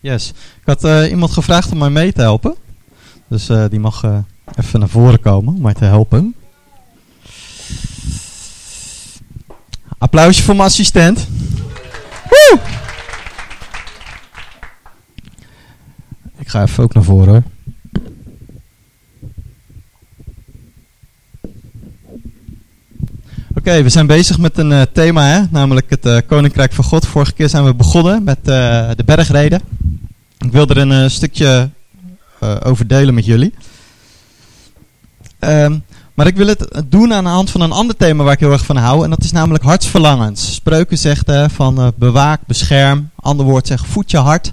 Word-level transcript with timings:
Yes. 0.00 0.28
Ik 0.30 0.64
had 0.64 0.84
eh, 0.84 1.10
iemand 1.10 1.32
gevraagd 1.32 1.72
om 1.72 1.78
mij 1.78 1.90
mee 1.90 2.12
te 2.12 2.20
helpen. 2.20 2.54
Dus 3.28 3.48
eh, 3.48 3.64
die 3.70 3.80
mag 3.80 4.04
eh, 4.04 4.18
even 4.54 4.80
naar 4.80 4.88
voren 4.88 5.20
komen 5.20 5.54
om 5.54 5.60
mij 5.60 5.74
te 5.74 5.84
helpen. 5.84 6.34
Applausje 9.98 10.42
voor 10.42 10.56
mijn 10.56 10.68
assistent. 10.68 11.28
Ik 16.38 16.48
ga 16.48 16.62
even 16.62 16.84
ook 16.84 16.94
naar 16.94 17.04
voren 17.04 17.28
hoor. 17.28 17.42
Oké, 23.54 23.82
we 23.82 23.88
zijn 23.88 24.06
bezig 24.06 24.38
met 24.38 24.58
een 24.58 24.86
thema, 24.92 25.26
hè? 25.26 25.42
namelijk 25.50 25.90
het 25.90 26.26
Koninkrijk 26.26 26.72
van 26.72 26.84
God. 26.84 27.06
Vorige 27.06 27.32
keer 27.32 27.48
zijn 27.48 27.64
we 27.64 27.74
begonnen 27.74 28.24
met 28.24 28.44
de 28.44 29.02
bergreden. 29.04 29.77
Ik 30.38 30.52
wil 30.52 30.68
er 30.68 30.76
een 30.76 31.10
stukje 31.10 31.70
over 32.62 32.86
delen 32.86 33.14
met 33.14 33.24
jullie. 33.24 33.54
Um, 35.40 35.84
maar 36.14 36.26
ik 36.26 36.36
wil 36.36 36.46
het 36.46 36.82
doen 36.86 37.12
aan 37.12 37.24
de 37.24 37.30
hand 37.30 37.50
van 37.50 37.60
een 37.60 37.72
ander 37.72 37.96
thema 37.96 38.24
waar 38.24 38.32
ik 38.32 38.40
heel 38.40 38.52
erg 38.52 38.64
van 38.64 38.76
hou. 38.76 39.04
En 39.04 39.10
dat 39.10 39.24
is 39.24 39.32
namelijk 39.32 39.64
hartsverlangens. 39.64 40.54
Spreuken 40.54 40.98
zegt 40.98 41.32
van 41.46 41.92
bewaak, 41.96 42.40
bescherm. 42.46 43.10
Ander 43.16 43.46
woord 43.46 43.66
zegt 43.66 43.86
voed 43.86 44.10
je 44.10 44.16
hart. 44.16 44.52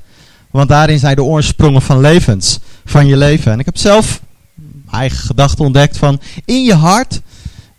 Want 0.52 0.70
daarin 0.70 1.00
zijn 1.00 1.16
de 1.16 1.24
oorsprongen 1.24 1.82
van 1.82 2.00
levens, 2.00 2.60
van 2.86 3.08
je 3.08 3.18
leven. 3.18 3.52
En 3.52 3.60
ik 3.60 3.66
heb 3.66 3.78
zelf 3.78 4.22
mijn 4.54 4.84
eigen 4.92 5.18
gedachten 5.18 5.66
ontdekt 5.66 5.98
van 5.98 6.20
in 6.46 6.64
je 6.64 6.74
hart 6.74 7.22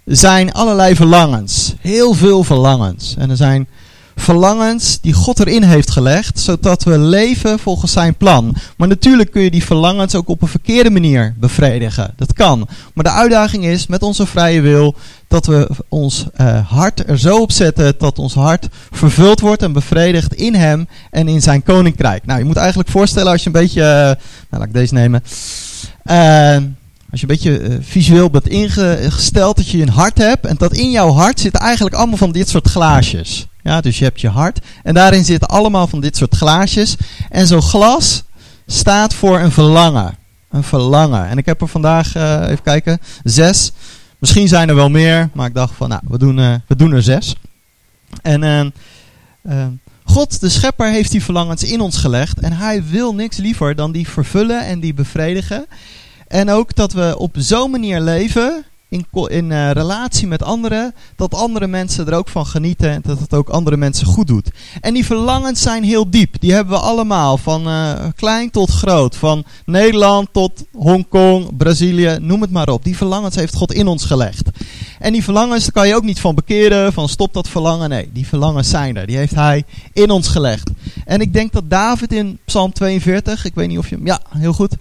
zijn 0.05 0.53
allerlei 0.53 0.97
verlangens. 0.97 1.75
Heel 1.81 2.15
veel 2.15 2.45
verlangens. 2.45 3.15
En 3.19 3.31
er 3.31 3.37
zijn 3.37 3.69
verlangens 4.17 5.01
die 5.01 5.13
God 5.13 5.41
erin 5.41 5.63
heeft 5.63 5.91
gelegd, 5.91 6.39
zodat 6.39 6.85
we 6.85 6.99
leven 6.99 7.59
volgens 7.59 7.93
zijn 7.93 8.15
plan. 8.15 8.57
Maar 8.77 8.89
natuurlijk 8.89 9.31
kun 9.31 9.43
je 9.43 9.51
die 9.51 9.65
verlangens 9.65 10.15
ook 10.15 10.29
op 10.29 10.43
een 10.43 10.49
verkeerde 10.49 10.91
manier 10.91 11.35
bevredigen. 11.39 12.15
Dat 12.17 12.33
kan. 12.33 12.69
Maar 12.95 13.05
de 13.05 13.11
uitdaging 13.11 13.65
is 13.65 13.87
met 13.87 14.03
onze 14.03 14.27
vrije 14.27 14.61
wil 14.61 14.95
dat 15.29 15.47
we 15.47 15.69
ons 15.89 16.27
uh, 16.41 16.71
hart 16.71 17.09
er 17.09 17.19
zo 17.19 17.41
op 17.41 17.53
zetten 17.53 17.95
dat 17.99 18.19
ons 18.19 18.35
hart 18.35 18.69
vervuld 18.91 19.41
wordt 19.41 19.63
en 19.63 19.73
bevredigd 19.73 20.35
in 20.35 20.55
hem 20.55 20.89
en 21.11 21.29
in 21.29 21.43
zijn 21.43 21.63
koninkrijk. 21.63 22.27
Nou, 22.27 22.39
je 22.39 22.45
moet 22.45 22.57
eigenlijk 22.57 22.89
voorstellen 22.89 23.33
als 23.33 23.41
je 23.41 23.47
een 23.47 23.53
beetje, 23.53 23.81
uh, 23.81 23.87
nou 23.87 24.17
laat 24.51 24.63
ik 24.63 24.73
deze 24.73 24.95
nemen. 24.95 25.23
Uh, 26.05 26.57
als 27.11 27.21
je 27.21 27.27
een 27.27 27.39
beetje 27.39 27.79
visueel 27.81 28.31
bent 28.31 28.49
ingesteld 28.49 29.57
dat 29.57 29.69
je 29.69 29.83
een 29.83 29.89
hart 29.89 30.19
hebt. 30.19 30.47
En 30.47 30.57
dat 30.59 30.73
in 30.73 30.91
jouw 30.91 31.11
hart 31.11 31.41
zitten 31.41 31.61
eigenlijk 31.61 31.95
allemaal 31.95 32.17
van 32.17 32.33
dit 32.33 32.49
soort 32.49 32.69
glaasjes. 32.69 33.47
Ja, 33.67 33.81
dus 33.81 33.99
je 33.99 34.05
hebt 34.05 34.21
je 34.21 34.29
hart. 34.29 34.59
En 34.83 34.95
daarin 34.95 35.25
zitten 35.25 35.49
allemaal 35.49 35.87
van 35.87 36.01
dit 36.01 36.17
soort 36.17 36.35
glaasjes. 36.35 36.97
En 37.31 37.47
zo'n 37.47 37.63
glas 37.63 38.23
staat 38.67 39.15
voor 39.15 39.41
een 39.41 39.53
verlangen. 39.53 40.17
Een 40.51 40.63
verlangen. 40.63 41.29
En 41.29 41.39
ik 41.39 41.47
heb 41.47 41.61
er 41.61 41.69
vandaag, 41.69 42.17
uh, 42.17 42.41
even 42.49 42.63
kijken, 42.63 42.99
zes. 43.25 43.73
Misschien 44.19 44.49
zijn 44.49 44.69
er 44.69 44.75
wel 44.75 44.91
meer. 44.91 45.31
Maar 45.33 45.47
ik 45.47 45.55
dacht 45.55 45.75
van, 45.75 45.89
nou, 45.89 46.01
we 46.09 46.19
doen, 46.19 46.39
uh, 46.39 46.55
we 46.67 46.77
doen 46.77 46.93
er 46.93 47.03
zes. 47.03 47.35
En 48.23 48.73
God, 50.05 50.41
de 50.41 50.49
schepper, 50.49 50.91
heeft 50.91 51.11
die 51.11 51.23
verlangens 51.23 51.63
in 51.63 51.81
ons 51.81 51.97
gelegd. 51.97 52.41
En 52.41 52.53
hij 52.53 52.85
wil 52.85 53.15
niks 53.15 53.37
liever 53.37 53.75
dan 53.75 53.93
die 53.93 54.09
vervullen 54.09 54.67
en 54.67 54.81
die 54.81 54.95
bevredigen. 54.95 55.67
En 56.29 56.51
ook 56.51 56.75
dat 56.75 56.93
we 56.93 57.15
op 57.19 57.35
zo'n 57.39 57.71
manier 57.71 58.01
leven, 58.01 58.65
in, 58.89 59.07
in 59.29 59.51
uh, 59.51 59.71
relatie 59.71 60.27
met 60.27 60.43
anderen, 60.43 60.95
dat 61.17 61.35
andere 61.35 61.67
mensen 61.67 62.07
er 62.07 62.15
ook 62.15 62.29
van 62.29 62.47
genieten 62.47 62.91
en 62.91 63.01
dat 63.05 63.19
het 63.19 63.35
ook 63.35 63.49
andere 63.49 63.77
mensen 63.77 64.07
goed 64.07 64.27
doet. 64.27 64.51
En 64.81 64.95
die 64.95 65.07
verlangens 65.07 65.61
zijn 65.61 65.85
heel 65.85 66.11
diep. 66.11 66.41
Die 66.41 66.53
hebben 66.53 66.75
we 66.75 66.81
allemaal, 66.81 67.39
van 67.39 67.69
uh, 67.69 68.05
klein 68.17 68.51
tot 68.51 68.71
groot. 68.71 69.17
Van 69.17 69.45
Nederland 69.65 70.29
tot 70.33 70.65
Hongkong, 70.73 71.57
Brazilië, 71.57 72.19
noem 72.21 72.41
het 72.41 72.51
maar 72.51 72.69
op. 72.69 72.85
Die 72.85 72.97
verlangens 72.97 73.35
heeft 73.35 73.55
God 73.55 73.73
in 73.73 73.87
ons 73.87 74.05
gelegd. 74.05 74.51
En 74.99 75.13
die 75.13 75.25
verlangens, 75.25 75.63
daar 75.63 75.73
kan 75.73 75.89
je 75.89 75.95
ook 75.95 76.05
niet 76.05 76.21
van 76.21 76.35
bekeren, 76.35 76.93
van 76.93 77.09
stop 77.09 77.35
dat 77.35 77.49
verlangen. 77.49 77.89
Nee, 77.89 78.11
die 78.13 78.27
verlangens 78.27 78.69
zijn 78.69 78.97
er. 78.97 79.07
Die 79.07 79.17
heeft 79.17 79.35
hij 79.35 79.65
in 79.93 80.11
ons 80.11 80.29
gelegd. 80.29 80.71
En 81.05 81.21
ik 81.21 81.33
denk 81.33 81.53
dat 81.53 81.71
David 81.71 82.13
in 82.13 82.39
Psalm 82.45 82.73
42, 82.73 83.45
ik 83.45 83.55
weet 83.55 83.69
niet 83.69 83.79
of 83.79 83.89
je 83.89 83.95
hem, 83.95 84.07
ja, 84.07 84.21
heel 84.29 84.53
goed 84.53 84.77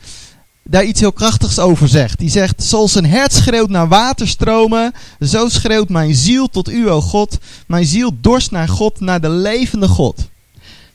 daar 0.69 0.83
iets 0.83 0.99
heel 0.99 1.11
krachtigs 1.11 1.59
over 1.59 1.87
zegt. 1.87 2.19
Die 2.19 2.29
zegt, 2.29 2.63
zoals 2.63 2.95
een 2.95 3.05
hert 3.05 3.33
schreeuwt 3.33 3.69
naar 3.69 3.87
waterstromen, 3.87 4.93
zo 5.21 5.49
schreeuwt 5.49 5.89
mijn 5.89 6.15
ziel 6.15 6.47
tot 6.47 6.69
u, 6.69 6.89
o 6.89 7.01
God. 7.01 7.37
Mijn 7.67 7.85
ziel 7.85 8.11
dorst 8.21 8.51
naar 8.51 8.69
God, 8.69 8.99
naar 8.99 9.21
de 9.21 9.29
levende 9.29 9.87
God. 9.87 10.27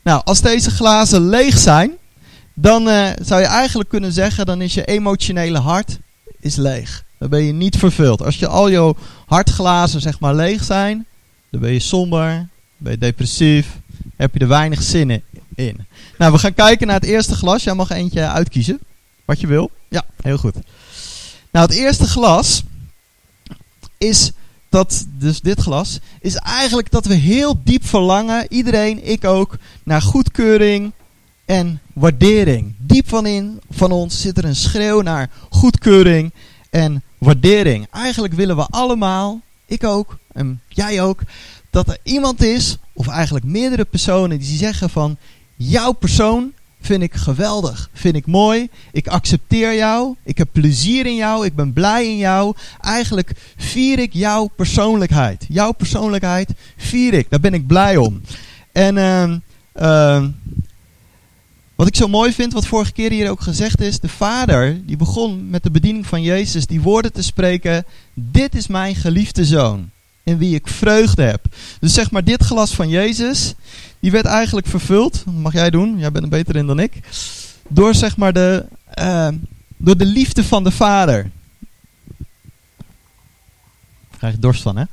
Nou, 0.03 0.23
als 0.25 0.41
deze 0.41 0.71
glazen 0.71 1.29
leeg 1.29 1.59
zijn, 1.59 1.93
dan 2.55 2.89
uh, 2.89 3.09
zou 3.23 3.41
je 3.41 3.47
eigenlijk 3.47 3.89
kunnen 3.89 4.13
zeggen, 4.13 4.47
dan 4.47 4.63
is 4.63 4.75
je 4.75 4.85
emotionele 4.85 5.59
hart 5.59 5.99
is 6.41 6.57
leeg. 6.57 7.05
Dan 7.19 7.29
ben 7.29 7.43
je 7.43 7.53
niet 7.53 7.77
vervuld. 7.77 8.23
Als 8.23 8.37
je 8.37 8.47
al 8.47 8.69
je 8.69 8.95
hartglazen 9.27 10.01
zeg 10.01 10.21
maar 10.21 10.35
leeg 10.35 10.65
zijn, 10.65 11.07
dan 11.51 11.61
ben 11.61 11.73
je 11.73 11.79
somber, 11.79 12.49
ben 12.77 12.93
je 12.93 12.99
depressief, 12.99 13.79
heb 14.17 14.35
je 14.35 14.41
er 14.41 14.49
weinig 14.49 14.83
zin 14.83 15.23
in. 15.55 15.87
Nou, 16.19 16.33
we 16.33 16.39
gaan 16.39 16.55
kijken 16.55 16.87
naar 16.87 17.01
het 17.01 17.09
eerste 17.09 17.35
glas. 17.35 17.65
Jij 17.65 17.75
mag 17.75 17.91
eentje 17.91 18.29
uitkiezen. 18.29 18.79
Wat 19.31 19.41
je 19.41 19.47
wil? 19.47 19.71
Ja, 19.89 20.05
heel 20.21 20.37
goed. 20.37 20.55
Nou, 21.51 21.67
het 21.67 21.77
eerste 21.77 22.07
glas 22.07 22.63
is 23.99 24.33
dat, 24.69 25.07
dus 25.19 25.41
dit 25.41 25.61
glas, 25.61 25.99
is 26.21 26.35
eigenlijk 26.35 26.91
dat 26.91 27.07
we 27.07 27.15
heel 27.15 27.61
diep 27.65 27.87
verlangen, 27.87 28.47
iedereen, 28.49 29.07
ik 29.07 29.25
ook, 29.25 29.57
naar 29.83 30.03
goedkeuring 30.03 30.93
en 31.45 31.81
waardering. 31.93 32.75
Diep 32.79 33.09
van 33.09 33.27
in 33.27 33.61
van 33.71 33.93
ons 33.93 34.21
zit 34.21 34.39
er 34.39 34.45
een 34.45 34.57
schreeuw 34.57 35.01
naar 35.01 35.31
goedkeuring 35.51 36.33
en 36.71 37.03
waardering. 37.19 37.87
Eigenlijk 37.91 38.35
willen 38.35 38.57
we 38.57 38.67
allemaal, 38.67 39.41
ik 39.67 39.85
ook 39.85 40.19
en 40.33 40.61
jij 40.69 41.03
ook, 41.03 41.21
dat 41.71 41.89
er 41.89 41.99
iemand 42.03 42.43
is, 42.43 42.79
of 42.93 43.09
eigenlijk 43.09 43.45
meerdere 43.45 43.85
personen, 43.85 44.39
die 44.39 44.57
zeggen 44.57 44.91
van 44.91 45.17
jouw 45.57 45.93
persoon 45.93 46.53
vind 46.81 47.03
ik 47.03 47.15
geweldig, 47.15 47.91
vind 47.93 48.17
ik 48.17 48.27
mooi. 48.27 48.69
Ik 48.93 49.09
accepteer 49.09 49.77
jou, 49.77 50.17
ik 50.25 50.39
heb 50.39 50.49
plezier 50.53 51.07
in 51.07 51.15
jou, 51.15 51.45
ik 51.45 51.55
ben 51.55 51.73
blij 51.73 52.07
in 52.07 52.17
jou. 52.17 52.55
Eigenlijk 52.81 53.33
vier 53.57 53.99
ik 53.99 54.13
jouw 54.13 54.47
persoonlijkheid. 54.47 55.47
Jouw 55.49 55.73
persoonlijkheid 55.73 56.51
vier 56.77 57.15
ik, 57.15 57.31
daar 57.31 57.41
ben 57.41 57.55
ik 57.55 57.67
blij 57.67 57.97
om. 57.97 58.21
En 58.73 58.97
uh, 58.97 59.35
uh, 59.83 60.25
wat 61.75 61.87
ik 61.87 61.97
zo 61.97 62.09
mooi 62.09 62.33
vind, 62.33 62.53
wat 62.53 62.67
vorige 62.67 62.93
keer 62.93 63.11
hier 63.11 63.31
ook 63.31 63.41
gezegd 63.41 63.81
is, 63.81 64.01
de 64.01 64.09
vader 64.09 64.87
die 64.87 64.97
begon 64.97 65.51
met 65.51 65.63
de 65.63 65.71
bediening 65.71 66.07
van 66.07 66.23
Jezus 66.23 66.67
die 66.67 66.81
woorden 66.81 67.13
te 67.13 67.23
spreken, 67.23 67.85
dit 68.15 68.55
is 68.55 68.67
mijn 68.67 68.95
geliefde 68.95 69.45
zoon 69.45 69.91
in 70.23 70.39
wie 70.39 70.55
ik 70.55 70.69
vreugde 70.69 71.23
heb. 71.23 71.45
Dus 71.81 71.95
zeg 71.95 72.11
maar 72.11 72.25
dit 72.25 72.45
glas 72.45 72.75
van 72.75 72.89
Jezus, 72.89 73.55
die 74.01 74.11
werd 74.11 74.25
eigenlijk 74.25 74.67
vervuld. 74.67 75.25
Dat 75.25 75.35
mag 75.35 75.53
jij 75.53 75.71
doen, 75.71 75.99
jij 75.99 76.13
bent 76.13 76.25
er 76.25 76.31
beter 76.31 76.57
in 76.57 76.67
dan 76.67 76.79
ik. 76.79 77.01
Door 77.69 77.95
zeg 77.95 78.17
maar 78.17 78.33
de, 78.33 78.67
uh, 78.99 79.29
door 79.77 79.97
de 79.97 80.05
liefde 80.07 80.45
van 80.45 80.65
de 80.65 80.71
Vader. 80.71 81.31
Daar 84.11 84.19
krijg 84.19 84.35
je 84.35 84.41
dorst 84.41 84.63
van, 84.63 84.77
hè? 84.77 84.85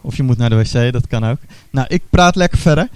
Of 0.00 0.16
je 0.16 0.22
moet 0.22 0.38
naar 0.38 0.50
de 0.50 0.56
wc, 0.56 0.92
dat 0.92 1.06
kan 1.06 1.24
ook. 1.24 1.38
Nou, 1.70 1.86
ik 1.88 2.02
praat 2.10 2.36
lekker 2.36 2.58
verder. 2.58 2.88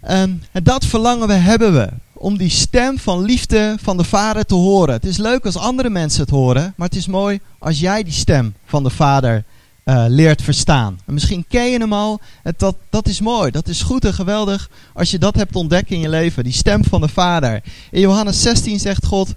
En 0.00 0.42
dat 0.62 0.84
verlangen 0.84 1.26
we 1.26 1.32
hebben 1.32 1.72
we. 1.72 1.88
Om 2.22 2.38
die 2.38 2.50
stem 2.50 2.98
van 2.98 3.22
liefde 3.22 3.76
van 3.82 3.96
de 3.96 4.04
Vader 4.04 4.44
te 4.44 4.54
horen. 4.54 4.94
Het 4.94 5.04
is 5.04 5.16
leuk 5.16 5.44
als 5.44 5.56
andere 5.56 5.90
mensen 5.90 6.20
het 6.20 6.30
horen. 6.30 6.74
Maar 6.76 6.88
het 6.88 6.96
is 6.96 7.06
mooi 7.06 7.40
als 7.58 7.80
jij 7.80 8.02
die 8.02 8.12
stem 8.12 8.54
van 8.64 8.82
de 8.82 8.90
Vader 8.90 9.44
uh, 9.84 10.04
leert 10.08 10.42
verstaan. 10.42 10.98
En 11.06 11.14
misschien 11.14 11.44
ken 11.48 11.70
je 11.70 11.78
hem 11.78 11.92
al. 11.92 12.20
Het, 12.42 12.58
dat, 12.58 12.76
dat 12.90 13.08
is 13.08 13.20
mooi. 13.20 13.50
Dat 13.50 13.68
is 13.68 13.82
goed 13.82 14.04
en 14.04 14.14
geweldig 14.14 14.70
als 14.94 15.10
je 15.10 15.18
dat 15.18 15.34
hebt 15.34 15.56
ontdekt 15.56 15.90
in 15.90 16.00
je 16.00 16.08
leven. 16.08 16.44
Die 16.44 16.52
stem 16.52 16.84
van 16.84 17.00
de 17.00 17.08
Vader. 17.08 17.62
In 17.90 18.00
Johannes 18.00 18.42
16 18.42 18.80
zegt 18.80 19.06
God, 19.06 19.32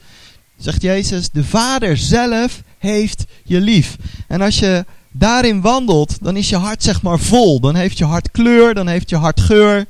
zegt 0.58 0.82
Jezus, 0.82 1.30
de 1.30 1.44
Vader 1.44 1.98
zelf 1.98 2.62
heeft 2.78 3.24
je 3.44 3.62
lief. 3.62 3.96
En 4.28 4.42
als 4.42 4.60
je 4.60 4.86
daarin 5.12 5.62
wandelt, 5.62 6.18
dan 6.22 6.36
is 6.38 6.50
je 6.50 6.58
hart 6.58 6.84
zeg 6.84 7.02
maar 7.02 7.20
vol. 7.20 7.60
Dan 7.60 7.76
heeft 7.76 7.98
je 7.98 8.06
hart 8.06 8.32
kleur, 8.32 8.74
dan 8.74 8.88
heeft 8.88 9.10
je 9.10 9.16
hart 9.16 9.42
geur. 9.42 9.86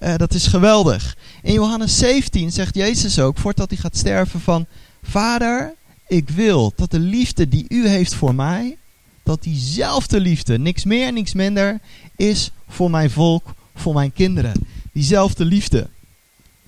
Uh, 0.00 0.14
dat 0.16 0.34
is 0.34 0.46
geweldig. 0.46 1.16
In 1.42 1.52
Johannes 1.52 1.98
17 1.98 2.52
zegt 2.52 2.74
Jezus 2.74 3.18
ook, 3.18 3.38
voordat 3.38 3.70
hij 3.70 3.78
gaat 3.78 3.96
sterven, 3.96 4.40
van... 4.40 4.66
Vader, 5.02 5.74
ik 6.06 6.28
wil 6.28 6.72
dat 6.76 6.90
de 6.90 6.98
liefde 6.98 7.48
die 7.48 7.64
u 7.68 7.88
heeft 7.88 8.14
voor 8.14 8.34
mij 8.34 8.76
dat 9.22 9.42
diezelfde 9.42 10.20
liefde, 10.20 10.58
niks 10.58 10.84
meer, 10.84 11.12
niks 11.12 11.32
minder, 11.32 11.80
is 12.16 12.50
voor 12.68 12.90
mijn 12.90 13.10
volk, 13.10 13.54
voor 13.74 13.94
mijn 13.94 14.12
kinderen. 14.12 14.66
Diezelfde 14.92 15.44
liefde. 15.44 15.88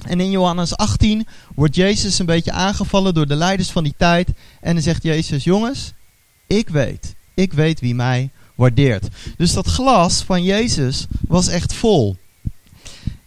En 0.03 0.21
in 0.21 0.31
Johannes 0.31 0.77
18 0.77 1.27
wordt 1.55 1.75
Jezus 1.75 2.19
een 2.19 2.27
beetje 2.27 2.53
aangevallen 2.53 3.15
door 3.15 3.27
de 3.27 3.35
leiders 3.35 3.71
van 3.71 3.85
die 3.85 3.94
tijd. 3.97 4.29
En 4.61 4.75
dan 4.75 4.82
zegt 4.82 5.03
Jezus, 5.03 5.44
jongens, 5.44 5.93
ik 6.47 6.69
weet, 6.69 7.15
ik 7.35 7.53
weet 7.53 7.81
wie 7.81 7.94
mij 7.94 8.31
waardeert. 8.55 9.09
Dus 9.37 9.53
dat 9.53 9.67
glas 9.67 10.23
van 10.23 10.43
Jezus 10.43 11.06
was 11.29 11.49
echt 11.49 11.73
vol. 11.73 12.17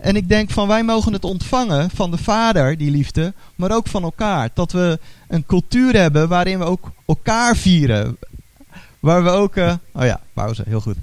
En 0.03 0.15
ik 0.15 0.29
denk 0.29 0.49
van 0.49 0.67
wij 0.67 0.83
mogen 0.83 1.13
het 1.13 1.23
ontvangen 1.23 1.89
van 1.89 2.11
de 2.11 2.17
Vader, 2.17 2.77
die 2.77 2.91
liefde, 2.91 3.33
maar 3.55 3.71
ook 3.71 3.87
van 3.87 4.03
elkaar. 4.03 4.49
Dat 4.53 4.71
we 4.71 4.99
een 5.27 5.45
cultuur 5.45 5.95
hebben 5.95 6.27
waarin 6.27 6.59
we 6.59 6.65
ook 6.65 6.91
elkaar 7.05 7.55
vieren. 7.55 8.17
Waar 8.99 9.23
we 9.23 9.29
ook, 9.29 9.55
uh, 9.55 9.73
oh 9.93 10.05
ja, 10.05 10.21
pauze, 10.33 10.63
heel 10.67 10.81
goed. 10.81 10.97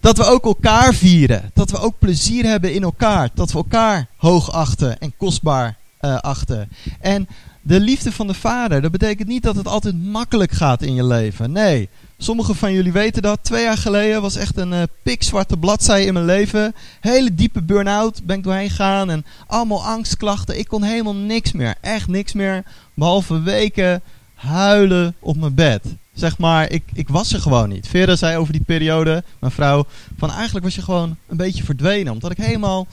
Dat 0.00 0.16
we 0.16 0.24
ook 0.24 0.44
elkaar 0.44 0.94
vieren. 0.94 1.50
Dat 1.54 1.70
we 1.70 1.78
ook 1.78 1.98
plezier 1.98 2.44
hebben 2.44 2.74
in 2.74 2.82
elkaar. 2.82 3.30
Dat 3.34 3.52
we 3.52 3.58
elkaar 3.58 4.06
hoog 4.16 4.52
achten 4.52 4.98
en 4.98 5.16
kostbaar 5.16 5.76
uh, 6.00 6.16
achten. 6.16 6.68
En 7.00 7.28
de 7.62 7.80
liefde 7.80 8.12
van 8.12 8.26
de 8.26 8.34
Vader, 8.34 8.82
dat 8.82 8.90
betekent 8.90 9.28
niet 9.28 9.42
dat 9.42 9.56
het 9.56 9.68
altijd 9.68 10.04
makkelijk 10.04 10.52
gaat 10.52 10.82
in 10.82 10.94
je 10.94 11.04
leven. 11.04 11.52
Nee, 11.52 11.88
sommigen 12.22 12.56
van 12.56 12.72
jullie 12.72 12.92
weten 12.92 13.22
dat. 13.22 13.38
Twee 13.42 13.62
jaar 13.62 13.76
geleden 13.76 14.22
was 14.22 14.36
echt 14.36 14.56
een 14.56 14.72
uh, 14.72 14.82
pikzwarte 15.02 15.56
bladzij 15.56 16.04
in 16.04 16.12
mijn 16.12 16.24
leven. 16.24 16.74
Hele 17.00 17.34
diepe 17.34 17.62
burn-out 17.62 18.20
ben 18.24 18.36
ik 18.36 18.44
doorheen 18.44 18.70
gegaan. 18.70 19.10
En 19.10 19.24
allemaal 19.46 19.84
angstklachten. 19.84 20.58
Ik 20.58 20.68
kon 20.68 20.82
helemaal 20.82 21.14
niks 21.14 21.52
meer. 21.52 21.74
Echt 21.80 22.08
niks 22.08 22.32
meer. 22.32 22.64
Behalve 22.94 23.42
weken 23.42 24.02
huilen 24.34 25.14
op 25.18 25.36
mijn 25.36 25.54
bed. 25.54 25.84
Zeg 26.14 26.38
maar, 26.38 26.70
ik, 26.70 26.82
ik 26.92 27.08
was 27.08 27.32
er 27.32 27.40
gewoon 27.40 27.68
niet. 27.68 27.88
Vera 27.88 28.16
zei 28.16 28.36
over 28.36 28.52
die 28.52 28.64
periode, 28.66 29.24
mijn 29.38 29.52
vrouw, 29.52 29.84
van 30.18 30.30
eigenlijk 30.30 30.64
was 30.64 30.74
je 30.74 30.82
gewoon 30.82 31.16
een 31.28 31.36
beetje 31.36 31.64
verdwenen. 31.64 32.12
Omdat 32.12 32.30
ik 32.30 32.36
helemaal 32.36 32.86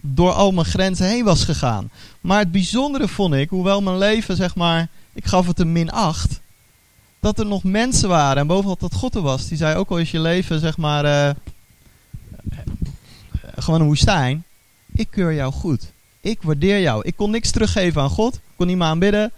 door 0.00 0.32
al 0.32 0.52
mijn 0.52 0.66
grenzen 0.66 1.06
heen 1.06 1.24
was 1.24 1.44
gegaan. 1.44 1.90
Maar 2.20 2.38
het 2.38 2.52
bijzondere 2.52 3.08
vond 3.08 3.34
ik, 3.34 3.48
hoewel 3.48 3.82
mijn 3.82 3.98
leven, 3.98 4.36
zeg 4.36 4.54
maar, 4.54 4.88
ik 5.12 5.26
gaf 5.26 5.46
het 5.46 5.60
een 5.60 5.72
min 5.72 5.90
8. 5.90 6.40
Dat 7.26 7.38
er 7.38 7.46
nog 7.46 7.64
mensen 7.64 8.08
waren, 8.08 8.36
en 8.36 8.46
bovenal 8.46 8.76
dat 8.78 8.94
God 8.94 9.14
er 9.14 9.22
was, 9.22 9.48
die 9.48 9.56
zei 9.56 9.76
ook 9.76 9.90
al 9.90 9.98
is 9.98 10.10
je 10.10 10.20
leven, 10.20 10.60
zeg 10.60 10.76
maar, 10.76 11.04
uh, 11.04 11.34
gewoon 13.56 13.80
een 13.80 13.86
woestijn. 13.86 14.44
Ik 14.94 15.10
keur 15.10 15.34
jou 15.34 15.52
goed. 15.52 15.92
Ik 16.20 16.42
waardeer 16.42 16.80
jou. 16.80 17.02
Ik 17.04 17.16
kon 17.16 17.30
niks 17.30 17.50
teruggeven 17.50 18.02
aan 18.02 18.10
God. 18.10 18.40
Kon 18.56 18.66
niet 18.66 18.76
meer 18.76 18.86
aanbidden 18.86 19.32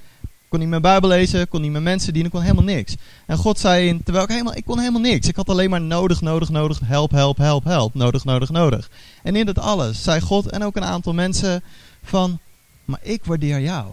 kon 0.49 0.59
niet 0.59 0.69
mijn 0.69 0.83
Bijbel 0.83 1.09
lezen, 1.09 1.49
kon 1.49 1.61
niet 1.61 1.71
mijn 1.71 1.83
mensen 1.83 2.13
dienen, 2.13 2.31
kon 2.31 2.41
helemaal 2.41 2.65
niks. 2.65 2.97
En 3.27 3.37
God 3.37 3.59
zei, 3.59 4.01
terwijl 4.05 4.25
ik 4.25 4.31
helemaal, 4.31 4.57
ik 4.57 4.65
kon 4.65 4.79
helemaal 4.79 5.01
niks. 5.01 5.29
Ik 5.29 5.37
had 5.37 5.49
alleen 5.49 5.71
maar 5.71 5.81
nodig, 5.81 6.21
nodig, 6.21 6.49
nodig, 6.49 6.81
help, 6.85 7.11
help, 7.11 7.37
help, 7.37 7.65
help, 7.65 7.95
nodig, 7.95 8.25
nodig, 8.25 8.51
nodig. 8.51 8.91
En 9.23 9.37
in 9.37 9.47
dat 9.47 9.59
alles 9.59 10.03
zei 10.03 10.21
God 10.21 10.47
en 10.47 10.63
ook 10.63 10.77
een 10.77 10.85
aantal 10.85 11.13
mensen 11.13 11.63
van, 12.03 12.39
maar 12.85 13.01
ik 13.03 13.25
waardeer 13.25 13.61
jou. 13.61 13.87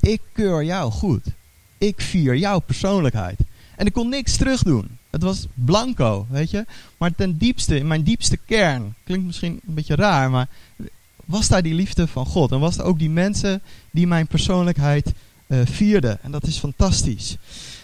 Ik 0.00 0.20
keur 0.32 0.64
jou 0.64 0.92
goed. 0.92 1.22
Ik 1.80 2.00
vier 2.00 2.36
jouw 2.36 2.58
persoonlijkheid. 2.58 3.38
En 3.76 3.86
ik 3.86 3.92
kon 3.92 4.08
niks 4.08 4.36
terug 4.36 4.62
doen. 4.62 4.98
Het 5.10 5.22
was 5.22 5.46
blanco, 5.54 6.26
weet 6.30 6.50
je. 6.50 6.64
Maar 6.96 7.14
ten 7.14 7.38
diepste, 7.38 7.76
in 7.76 7.86
mijn 7.86 8.02
diepste 8.02 8.36
kern, 8.36 8.94
klinkt 9.04 9.26
misschien 9.26 9.60
een 9.66 9.74
beetje 9.74 9.94
raar, 9.94 10.30
maar 10.30 10.48
was 11.24 11.48
daar 11.48 11.62
die 11.62 11.74
liefde 11.74 12.06
van 12.06 12.26
God. 12.26 12.52
En 12.52 12.60
was 12.60 12.78
er 12.78 12.84
ook 12.84 12.98
die 12.98 13.10
mensen 13.10 13.62
die 13.90 14.06
mijn 14.06 14.26
persoonlijkheid 14.26 15.12
uh, 15.46 15.58
vierde. 15.64 16.18
En 16.22 16.30
dat 16.30 16.46
is 16.46 16.58
fantastisch. 16.58 17.36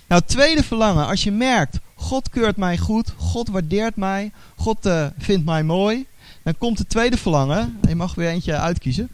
Nou, 0.07 0.23
tweede 0.27 0.63
verlangen. 0.63 1.07
Als 1.07 1.25
je 1.25 1.33
merkt, 1.33 1.79
God 1.95 2.29
keurt 2.29 2.57
mij 2.57 2.79
goed. 2.79 3.13
God 3.17 3.49
waardeert 3.49 3.97
mij. 3.97 4.33
God 4.57 4.87
uh, 4.87 5.07
vindt 5.19 5.45
mij 5.45 5.63
mooi. 5.63 6.07
Dan 6.43 6.59
komt 6.59 6.79
het 6.79 6.89
tweede 6.89 7.17
verlangen. 7.17 7.79
Je 7.89 7.95
mag 7.95 8.15
weer 8.15 8.29
eentje 8.29 8.57
uitkiezen. 8.57 9.09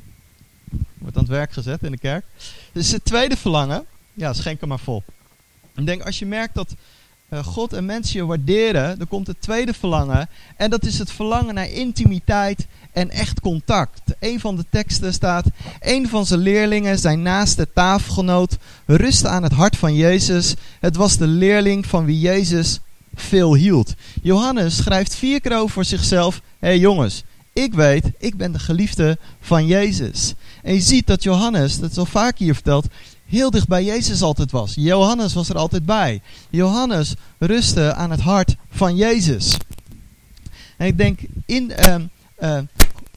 Wordt 0.99 1.17
aan 1.17 1.23
het 1.23 1.33
werk 1.33 1.53
gezet 1.53 1.83
in 1.83 1.91
de 1.91 1.99
kerk. 1.99 2.25
Dus 2.73 2.91
het 2.91 3.05
tweede 3.05 3.37
verlangen. 3.37 3.85
Ja, 4.15 4.33
schenk 4.33 4.61
er 4.61 4.69
maar 4.69 4.79
vol. 4.79 5.03
Ik 5.77 5.87
denk, 5.87 6.03
als 6.03 6.19
je 6.19 6.27
merkt 6.27 6.55
dat 6.55 6.75
uh, 7.33 7.45
God 7.45 7.73
en 7.73 7.85
mensen 7.85 8.19
je 8.19 8.27
waarderen, 8.27 8.99
dan 8.99 9.09
komt 9.09 9.27
het 9.27 9.41
tweede 9.41 9.75
verlangen. 9.75 10.29
En 10.57 10.71
dat 10.71 10.85
is 10.85 10.99
het 10.99 11.13
verlangen 11.13 11.55
naar 11.55 11.71
intimiteit 11.71 12.67
en 12.93 13.11
echt 13.11 13.41
contact. 13.41 14.01
Een 14.21 14.41
van 14.41 14.57
de 14.57 14.65
teksten 14.71 15.13
staat: 15.13 15.45
Een 15.81 16.09
van 16.09 16.27
zijn 16.27 16.41
leerlingen, 16.41 16.99
zijn 16.99 17.23
naaste 17.23 17.69
tafelgenoot, 17.75 18.57
rustte 18.87 19.29
aan 19.29 19.43
het 19.43 19.53
hart 19.53 19.77
van 19.77 19.95
Jezus. 19.95 20.55
Het 20.81 20.97
was 20.97 21.17
de 21.17 21.27
leerling 21.27 21.87
van 21.87 22.05
wie 22.05 22.21
Jezus 22.21 22.81
veel 23.15 23.55
hield. 23.55 23.95
Johannes 24.23 24.77
schrijft 24.77 25.15
vier 25.15 25.41
keer 25.41 25.59
over 25.59 25.85
zichzelf: 25.85 26.41
Hé 26.59 26.69
hey 26.69 26.79
jongens, 26.79 27.25
ik 27.53 27.75
weet, 27.75 28.11
ik 28.19 28.37
ben 28.37 28.53
de 28.53 28.59
geliefde 28.59 29.19
van 29.41 29.67
Jezus. 29.67 30.35
En 30.63 30.75
je 30.75 30.81
ziet 30.81 31.07
dat 31.07 31.23
Johannes, 31.23 31.79
dat 31.79 31.91
is 31.91 31.99
al 31.99 32.07
vaak 32.07 32.39
hier 32.39 32.55
verteld, 32.55 32.87
heel 33.33 33.51
dicht 33.51 33.69
bij 33.69 33.85
Jezus 33.85 34.23
altijd 34.23 34.51
was. 34.51 34.75
Johannes 34.75 35.35
was 35.35 35.49
er 35.49 35.57
altijd 35.57 35.85
bij. 35.85 36.21
Johannes 36.51 37.15
rustte 37.39 37.95
aan 37.95 38.11
het 38.11 38.21
hart 38.21 38.57
van 38.71 38.97
Jezus. 38.97 39.57
En 40.77 40.87
ik 40.87 40.99
denk, 40.99 41.21
in, 41.47 41.73
uh, 41.87 41.95
uh, 42.39 42.59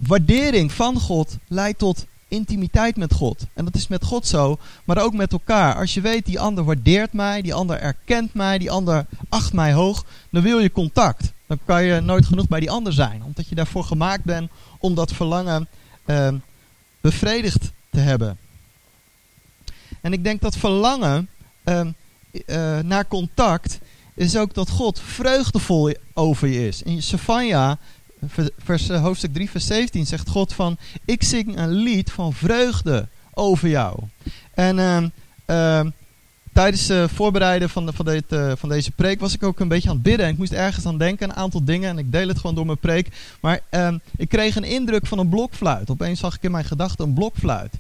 waardering 0.08 0.72
van 0.72 1.00
God 1.00 1.38
leidt 1.48 1.80
tot 1.80 2.06
intimiteit 2.28 2.98
met 2.98 3.14
God. 3.14 3.46
En 3.54 3.66
dat 3.66 3.76
is 3.76 3.88
met 3.88 4.04
God 4.04 4.28
zo, 4.28 4.58
maar 4.86 4.98
ook 4.98 5.14
met 5.14 5.32
elkaar. 5.32 5.76
Als 5.76 5.94
je 5.94 6.02
weet, 6.02 6.26
die 6.26 6.40
ander 6.40 6.64
waardeert 6.64 7.14
mij, 7.14 7.42
die 7.42 7.54
ander 7.54 7.80
erkent 7.80 8.34
mij, 8.34 8.58
die 8.58 8.72
ander 8.72 9.06
acht 9.30 9.54
mij 9.54 9.74
hoog, 9.74 10.06
dan 10.32 10.44
wil 10.44 10.60
je 10.60 10.72
contact. 10.72 11.34
Dan 11.48 11.60
kan 11.66 11.84
je 11.84 12.00
nooit 12.00 12.26
genoeg 12.26 12.48
bij 12.48 12.60
die 12.60 12.72
ander 12.72 12.94
zijn, 12.94 13.24
omdat 13.24 13.48
je 13.48 13.56
daarvoor 13.56 13.84
gemaakt 13.84 14.24
bent 14.24 14.52
om 14.80 14.96
dat 14.96 15.14
verlangen 15.14 15.68
uh, 16.06 16.28
bevredigd 17.02 17.72
te 17.90 18.00
hebben. 18.00 18.38
En 20.06 20.14
ik 20.14 20.24
denk 20.24 20.42
dat 20.42 20.58
verlangen 20.58 21.30
uh, 21.64 21.82
uh, 22.46 22.80
naar 22.80 23.08
contact 23.08 23.80
is 24.14 24.38
ook 24.38 24.54
dat 24.54 24.70
God 24.70 25.00
vreugdevol 25.00 25.94
over 26.14 26.48
je 26.48 26.68
is. 26.68 26.82
In 26.82 27.02
Sefania 27.02 27.78
vers, 28.58 28.90
eh, 28.90 29.02
hoofdstuk 29.02 29.34
3, 29.34 29.50
vers 29.50 29.68
17 29.68 30.06
zegt 30.06 30.30
God 30.30 30.54
van, 30.54 30.78
ik 31.06 31.24
zing 31.24 31.58
een 31.58 31.72
lied 31.72 32.12
van 32.12 32.34
vreugde 32.34 33.08
over 33.34 33.68
jou. 33.70 34.00
En 34.54 34.78
uh, 34.78 35.04
uh, 35.48 35.92
tijdens 36.54 36.88
het 36.88 37.12
voorbereiden 37.12 37.70
van, 37.70 37.86
de, 37.86 37.94
van, 37.94 38.06
dit, 38.06 38.26
van, 38.56 38.70
deze 38.70 38.92
preek 38.92 39.20
was 39.20 39.34
ik 39.34 39.44
ook 39.44 39.60
een 39.60 39.68
beetje 39.68 39.90
aan 39.90 39.96
het 39.96 40.04
bidden. 40.04 40.26
En 40.26 40.32
ik 40.32 40.38
moest 40.38 40.52
ergens 40.52 40.86
aan 40.86 40.98
denken, 40.98 41.30
een 41.30 41.36
aantal 41.36 41.64
dingen. 41.64 41.90
En 41.90 41.98
ik 41.98 42.12
deel 42.12 42.28
het 42.28 42.40
gewoon 42.40 42.56
door 42.56 42.66
mijn 42.66 42.78
preek. 42.78 43.08
Maar 43.40 43.60
ehm, 43.70 43.98
ik 44.18 44.30
kreeg 44.30 44.56
een 44.56 44.64
indruk 44.64 45.06
van 45.06 45.20
een 45.20 45.30
blokfluit. 45.30 45.90
Opeens 45.90 46.20
zag 46.20 46.36
ik 46.36 46.44
in 46.44 46.52
mijn 46.52 46.66
gedachten 46.66 47.06
een 47.06 47.14
blokfluit. 47.14 47.74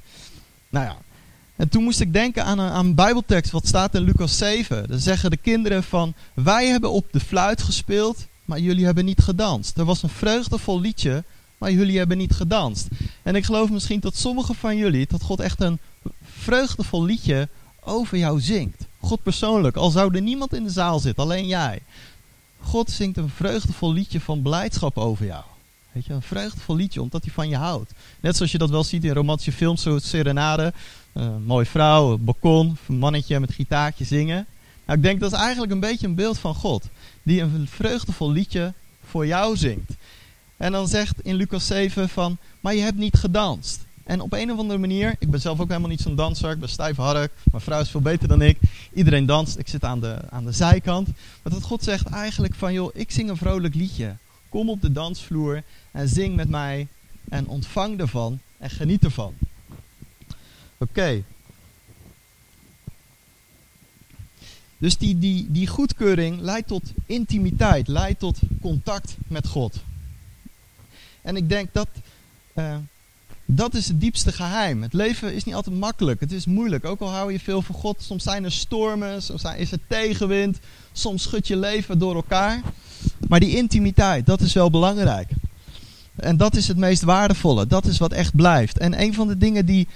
Nou 0.69 0.85
ja, 0.85 0.97
en 1.55 1.69
toen 1.69 1.83
moest 1.83 1.99
ik 1.99 2.13
denken 2.13 2.45
aan 2.45 2.59
een, 2.59 2.69
aan 2.69 2.95
bijbeltekst 2.95 3.51
wat 3.51 3.67
staat 3.67 3.95
in 3.95 4.01
Lucas 4.01 4.37
7. 4.37 4.87
Dan 4.87 4.99
zeggen 4.99 5.29
de 5.29 5.37
kinderen 5.37 5.83
van, 5.83 6.13
wij 6.33 6.67
hebben 6.67 6.91
op 6.91 7.05
de 7.11 7.19
fluit 7.19 7.61
gespeeld 7.61 8.25
maar 8.45 8.59
jullie 8.59 8.85
hebben 8.85 9.05
niet 9.05 9.21
gedanst. 9.21 9.77
Er 9.77 9.85
was 9.85 10.03
een 10.03 10.09
vreugdevol 10.09 10.79
liedje, 10.79 11.23
maar 11.57 11.71
jullie 11.71 11.97
hebben 11.97 12.17
niet 12.17 12.33
gedanst. 12.33 12.87
En 13.23 13.35
ik 13.35 13.45
geloof 13.45 13.69
misschien 13.69 13.99
dat 13.99 14.15
sommigen 14.15 14.55
van 14.55 14.77
jullie, 14.77 15.07
dat 15.09 15.21
God 15.21 15.39
echt 15.39 15.61
een 15.61 15.79
vreugdevol 16.23 17.03
liedje 17.03 17.49
over 17.79 18.17
jou 18.17 18.41
zingt. 18.41 18.85
God 18.99 19.23
persoonlijk, 19.23 19.75
al 19.75 19.89
zou 19.89 20.15
er 20.15 20.21
niemand 20.21 20.53
in 20.53 20.63
de 20.63 20.69
zaal 20.69 20.99
zitten, 20.99 21.23
alleen 21.23 21.47
jij. 21.47 21.81
God 22.59 22.91
zingt 22.91 23.17
een 23.17 23.29
vreugdevol 23.29 23.93
liedje 23.93 24.21
van 24.21 24.41
blijdschap 24.41 24.97
over 24.97 25.25
jou. 25.25 25.43
Weet 25.91 26.05
je, 26.05 26.13
een 26.13 26.21
vreugdevol 26.21 26.75
liedje, 26.75 27.01
omdat 27.01 27.23
hij 27.23 27.33
van 27.33 27.49
je 27.49 27.57
houdt. 27.57 27.91
Net 28.19 28.35
zoals 28.35 28.51
je 28.51 28.57
dat 28.57 28.69
wel 28.69 28.83
ziet 28.83 29.03
in 29.03 29.13
romantische 29.13 29.51
films, 29.51 29.81
zoals 29.81 30.09
Serenade. 30.09 30.73
Een 31.15 31.43
mooie 31.43 31.65
vrouw, 31.65 32.17
balkon, 32.17 32.77
een 32.87 32.97
mannetje 32.97 33.39
met 33.39 33.53
gitaartje 33.53 34.05
zingen. 34.05 34.45
Nou, 34.85 34.97
ik 34.97 35.03
denk 35.03 35.19
dat 35.19 35.31
is 35.31 35.37
eigenlijk 35.37 35.71
een 35.71 35.79
beetje 35.79 36.07
een 36.07 36.15
beeld 36.15 36.37
van 36.37 36.55
God 36.55 36.89
die 37.23 37.41
een 37.41 37.67
vreugdevol 37.67 38.31
liedje 38.31 38.73
voor 39.05 39.27
jou 39.27 39.57
zingt. 39.57 39.91
En 40.57 40.71
dan 40.71 40.87
zegt 40.87 41.21
in 41.21 41.35
Lucas 41.35 41.67
7 41.67 42.09
van, 42.09 42.37
maar 42.59 42.75
je 42.75 42.81
hebt 42.81 42.97
niet 42.97 43.15
gedanst. 43.15 43.85
En 44.03 44.21
op 44.21 44.33
een 44.33 44.51
of 44.51 44.57
andere 44.57 44.79
manier, 44.79 45.15
ik 45.19 45.29
ben 45.29 45.41
zelf 45.41 45.59
ook 45.59 45.67
helemaal 45.67 45.89
niet 45.89 46.01
zo'n 46.01 46.15
danser, 46.15 46.51
ik 46.51 46.59
ben 46.59 46.69
stijf 46.69 46.95
hark, 46.95 47.31
mijn 47.51 47.63
vrouw 47.63 47.81
is 47.81 47.89
veel 47.89 48.01
beter 48.01 48.27
dan 48.27 48.41
ik. 48.41 48.57
Iedereen 48.93 49.25
danst, 49.25 49.57
ik 49.57 49.67
zit 49.67 49.83
aan 49.83 49.99
de, 49.99 50.17
aan 50.29 50.45
de 50.45 50.51
zijkant. 50.51 51.07
Maar 51.43 51.53
dat 51.53 51.63
God 51.63 51.83
zegt 51.83 52.07
eigenlijk 52.07 52.55
van, 52.55 52.73
joh, 52.73 52.89
ik 52.93 53.11
zing 53.11 53.29
een 53.29 53.37
vrolijk 53.37 53.75
liedje. 53.75 54.15
Kom 54.49 54.69
op 54.69 54.81
de 54.81 54.91
dansvloer 54.91 55.63
en 55.91 56.09
zing 56.09 56.35
met 56.35 56.49
mij 56.49 56.87
en 57.29 57.47
ontvang 57.47 57.99
ervan 57.99 58.39
en 58.57 58.69
geniet 58.69 59.03
ervan. 59.03 59.33
Oké, 60.77 61.23
Dus 64.77 64.97
die, 64.97 65.19
die, 65.19 65.45
die 65.49 65.67
goedkeuring 65.67 66.41
leidt 66.41 66.67
tot 66.67 66.83
intimiteit, 67.05 67.87
leidt 67.87 68.19
tot 68.19 68.39
contact 68.61 69.17
met 69.27 69.47
God. 69.47 69.75
En 71.21 71.35
ik 71.35 71.49
denk 71.49 71.69
dat 71.71 71.87
uh, 72.53 72.75
dat 73.45 73.73
is 73.73 73.87
het 73.87 74.01
diepste 74.01 74.31
geheim. 74.31 74.81
Het 74.81 74.93
leven 74.93 75.33
is 75.33 75.43
niet 75.43 75.55
altijd 75.55 75.79
makkelijk, 75.79 76.19
het 76.19 76.31
is 76.31 76.45
moeilijk. 76.45 76.85
Ook 76.85 76.99
al 76.99 77.09
hou 77.09 77.31
je 77.31 77.39
veel 77.39 77.61
van 77.61 77.75
God, 77.75 78.01
soms 78.01 78.23
zijn 78.23 78.43
er 78.43 78.51
stormen, 78.51 79.21
soms 79.21 79.43
is 79.57 79.71
er 79.71 79.79
tegenwind, 79.87 80.59
soms 80.91 81.23
schud 81.23 81.47
je 81.47 81.57
leven 81.57 81.99
door 81.99 82.15
elkaar. 82.15 82.61
Maar 83.27 83.39
die 83.39 83.57
intimiteit, 83.57 84.25
dat 84.25 84.41
is 84.41 84.53
wel 84.53 84.69
belangrijk. 84.69 85.29
En 86.15 86.37
dat 86.37 86.55
is 86.55 86.67
het 86.67 86.77
meest 86.77 87.01
waardevolle, 87.01 87.67
dat 87.67 87.85
is 87.85 87.97
wat 87.97 88.11
echt 88.11 88.35
blijft. 88.35 88.77
En 88.77 89.01
een 89.01 89.13
van 89.13 89.27
de 89.27 89.37
dingen 89.37 89.65
die 89.65 89.87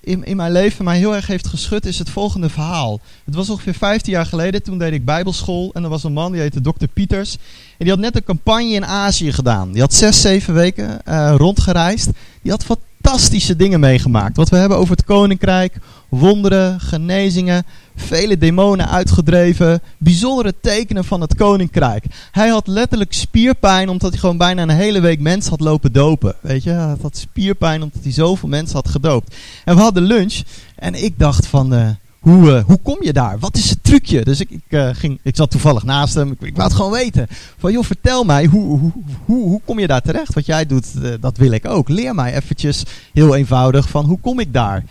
in, 0.00 0.24
in 0.24 0.36
mijn 0.36 0.52
leven 0.52 0.84
mij 0.84 0.98
heel 0.98 1.14
erg 1.14 1.26
heeft 1.26 1.46
geschud, 1.46 1.86
is 1.86 1.98
het 1.98 2.10
volgende 2.10 2.48
verhaal. 2.48 3.00
Het 3.24 3.34
was 3.34 3.50
ongeveer 3.50 3.74
15 3.74 4.12
jaar 4.12 4.26
geleden, 4.26 4.62
toen 4.62 4.78
deed 4.78 4.92
ik 4.92 5.04
bijbelschool. 5.04 5.70
En 5.72 5.82
er 5.82 5.88
was 5.88 6.04
een 6.04 6.12
man, 6.12 6.32
die 6.32 6.40
heette 6.40 6.60
Dr. 6.60 6.86
Pieters. 6.92 7.36
En 7.78 7.84
die 7.84 7.90
had 7.90 7.98
net 7.98 8.16
een 8.16 8.24
campagne 8.24 8.72
in 8.72 8.86
Azië 8.86 9.32
gedaan. 9.32 9.72
Die 9.72 9.80
had 9.80 9.94
zes, 9.94 10.20
zeven 10.20 10.54
weken 10.54 11.00
uh, 11.08 11.34
rondgereisd. 11.36 12.10
die 12.42 12.50
had 12.50 12.64
fantastische 12.64 13.56
dingen 13.56 13.80
meegemaakt. 13.80 14.36
Wat 14.36 14.48
we 14.48 14.56
hebben 14.56 14.78
over 14.78 14.96
het 14.96 15.04
koninkrijk, 15.04 15.76
wonderen, 16.18 16.80
genezingen, 16.80 17.64
vele 17.96 18.38
demonen 18.38 18.88
uitgedreven, 18.88 19.82
bijzondere 19.98 20.54
tekenen 20.60 21.04
van 21.04 21.20
het 21.20 21.34
koninkrijk. 21.34 22.04
Hij 22.30 22.48
had 22.48 22.66
letterlijk 22.66 23.12
spierpijn 23.12 23.88
omdat 23.88 24.10
hij 24.10 24.18
gewoon 24.18 24.36
bijna 24.36 24.62
een 24.62 24.68
hele 24.68 25.00
week 25.00 25.20
mensen 25.20 25.50
had 25.50 25.60
lopen 25.60 25.92
dopen. 25.92 26.34
Weet 26.40 26.62
je, 26.62 26.70
hij 26.70 26.96
had 27.02 27.16
spierpijn 27.16 27.82
omdat 27.82 28.02
hij 28.02 28.12
zoveel 28.12 28.48
mensen 28.48 28.76
had 28.76 28.88
gedoopt. 28.88 29.34
En 29.64 29.76
we 29.76 29.82
hadden 29.82 30.02
lunch 30.02 30.42
en 30.76 31.04
ik 31.04 31.18
dacht 31.18 31.46
van, 31.46 31.74
uh, 31.74 31.88
hoe, 32.18 32.50
uh, 32.50 32.64
hoe 32.64 32.78
kom 32.82 32.96
je 33.00 33.12
daar? 33.12 33.38
Wat 33.38 33.56
is 33.56 33.70
het 33.70 33.84
trucje? 33.84 34.24
Dus 34.24 34.40
ik, 34.40 34.50
ik, 34.50 34.62
uh, 34.68 34.88
ging, 34.92 35.20
ik 35.22 35.36
zat 35.36 35.50
toevallig 35.50 35.82
naast 35.82 36.14
hem. 36.14 36.30
Ik, 36.30 36.40
ik 36.40 36.56
wou 36.56 36.68
het 36.68 36.76
gewoon 36.76 36.92
weten. 36.92 37.26
Van 37.58 37.72
joh, 37.72 37.84
vertel 37.84 38.24
mij, 38.24 38.46
hoe, 38.46 38.78
hoe, 38.78 38.92
hoe, 39.24 39.48
hoe 39.48 39.60
kom 39.64 39.78
je 39.78 39.86
daar 39.86 40.02
terecht? 40.02 40.34
Wat 40.34 40.46
jij 40.46 40.66
doet, 40.66 40.86
dat 41.20 41.36
wil 41.36 41.50
ik 41.50 41.68
ook. 41.68 41.88
Leer 41.88 42.14
mij 42.14 42.34
eventjes 42.34 42.82
heel 43.12 43.34
eenvoudig 43.34 43.88
van 43.88 44.04
hoe 44.04 44.20
kom 44.20 44.40
ik 44.40 44.52
daar? 44.52 44.84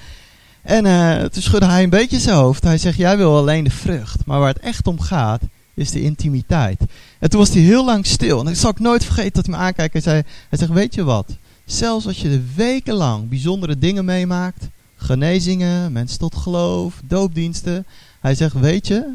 En 0.64 0.86
uh, 0.86 1.24
toen 1.24 1.42
schudde 1.42 1.68
hij 1.68 1.84
een 1.84 1.90
beetje 1.90 2.20
zijn 2.20 2.36
hoofd. 2.36 2.64
Hij 2.64 2.78
zegt, 2.78 2.98
jij 2.98 3.18
wil 3.18 3.38
alleen 3.38 3.64
de 3.64 3.70
vrucht. 3.70 4.26
Maar 4.26 4.40
waar 4.40 4.54
het 4.54 4.60
echt 4.60 4.88
om 4.88 5.00
gaat, 5.00 5.42
is 5.74 5.92
de 5.92 6.02
intimiteit. 6.02 6.80
En 7.20 7.30
toen 7.30 7.40
was 7.40 7.50
hij 7.50 7.62
heel 7.62 7.86
lang 7.86 8.06
stil. 8.06 8.40
En 8.40 8.48
ik 8.48 8.56
zal 8.56 8.70
ik 8.70 8.80
nooit 8.80 9.06
vergeten 9.06 9.34
dat 9.34 9.46
hij 9.46 9.56
me 9.56 9.62
aankijkt. 9.62 9.94
Hij, 9.94 10.02
zei, 10.02 10.24
hij 10.50 10.60
zegt, 10.60 10.72
weet 10.72 10.94
je 10.94 11.04
wat? 11.04 11.38
Zelfs 11.66 12.08
als 12.08 12.22
je 12.22 12.30
de 12.30 12.44
wekenlang 12.56 13.30
bijzondere 13.30 13.78
dingen 13.78 14.06
meemaakt. 14.06 14.68
Genezingen, 14.96 15.92
mensen 15.92 16.20
tot 16.20 16.36
geloof, 16.36 17.02
doopdiensten. 17.06 17.86
Hij 18.20 18.36
zegt, 18.36 18.54
weet 18.54 18.88
je, 18.88 19.14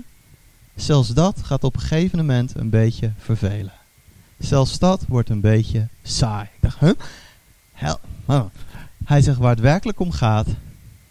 zelfs 0.77 1.09
dat 1.09 1.39
gaat 1.43 1.65
op 1.65 1.75
een 1.75 1.81
gegeven 1.81 2.19
moment 2.19 2.53
een 2.57 2.71
beetje 2.71 3.13
vervelen. 3.19 3.73
Zelfs 4.39 4.79
dat 4.79 5.05
wordt 5.09 5.31
een 5.31 5.41
beetje 5.41 5.89
saai. 6.03 6.45
Ik 6.45 6.61
dacht, 6.61 6.79
huh? 6.81 6.93
Hel. 7.73 8.01
Hij 9.05 9.23
zegt, 9.23 9.39
waar 9.39 9.51
het 9.51 9.61
werkelijk 9.61 10.01
om 10.01 10.11
gaat, 10.11 10.47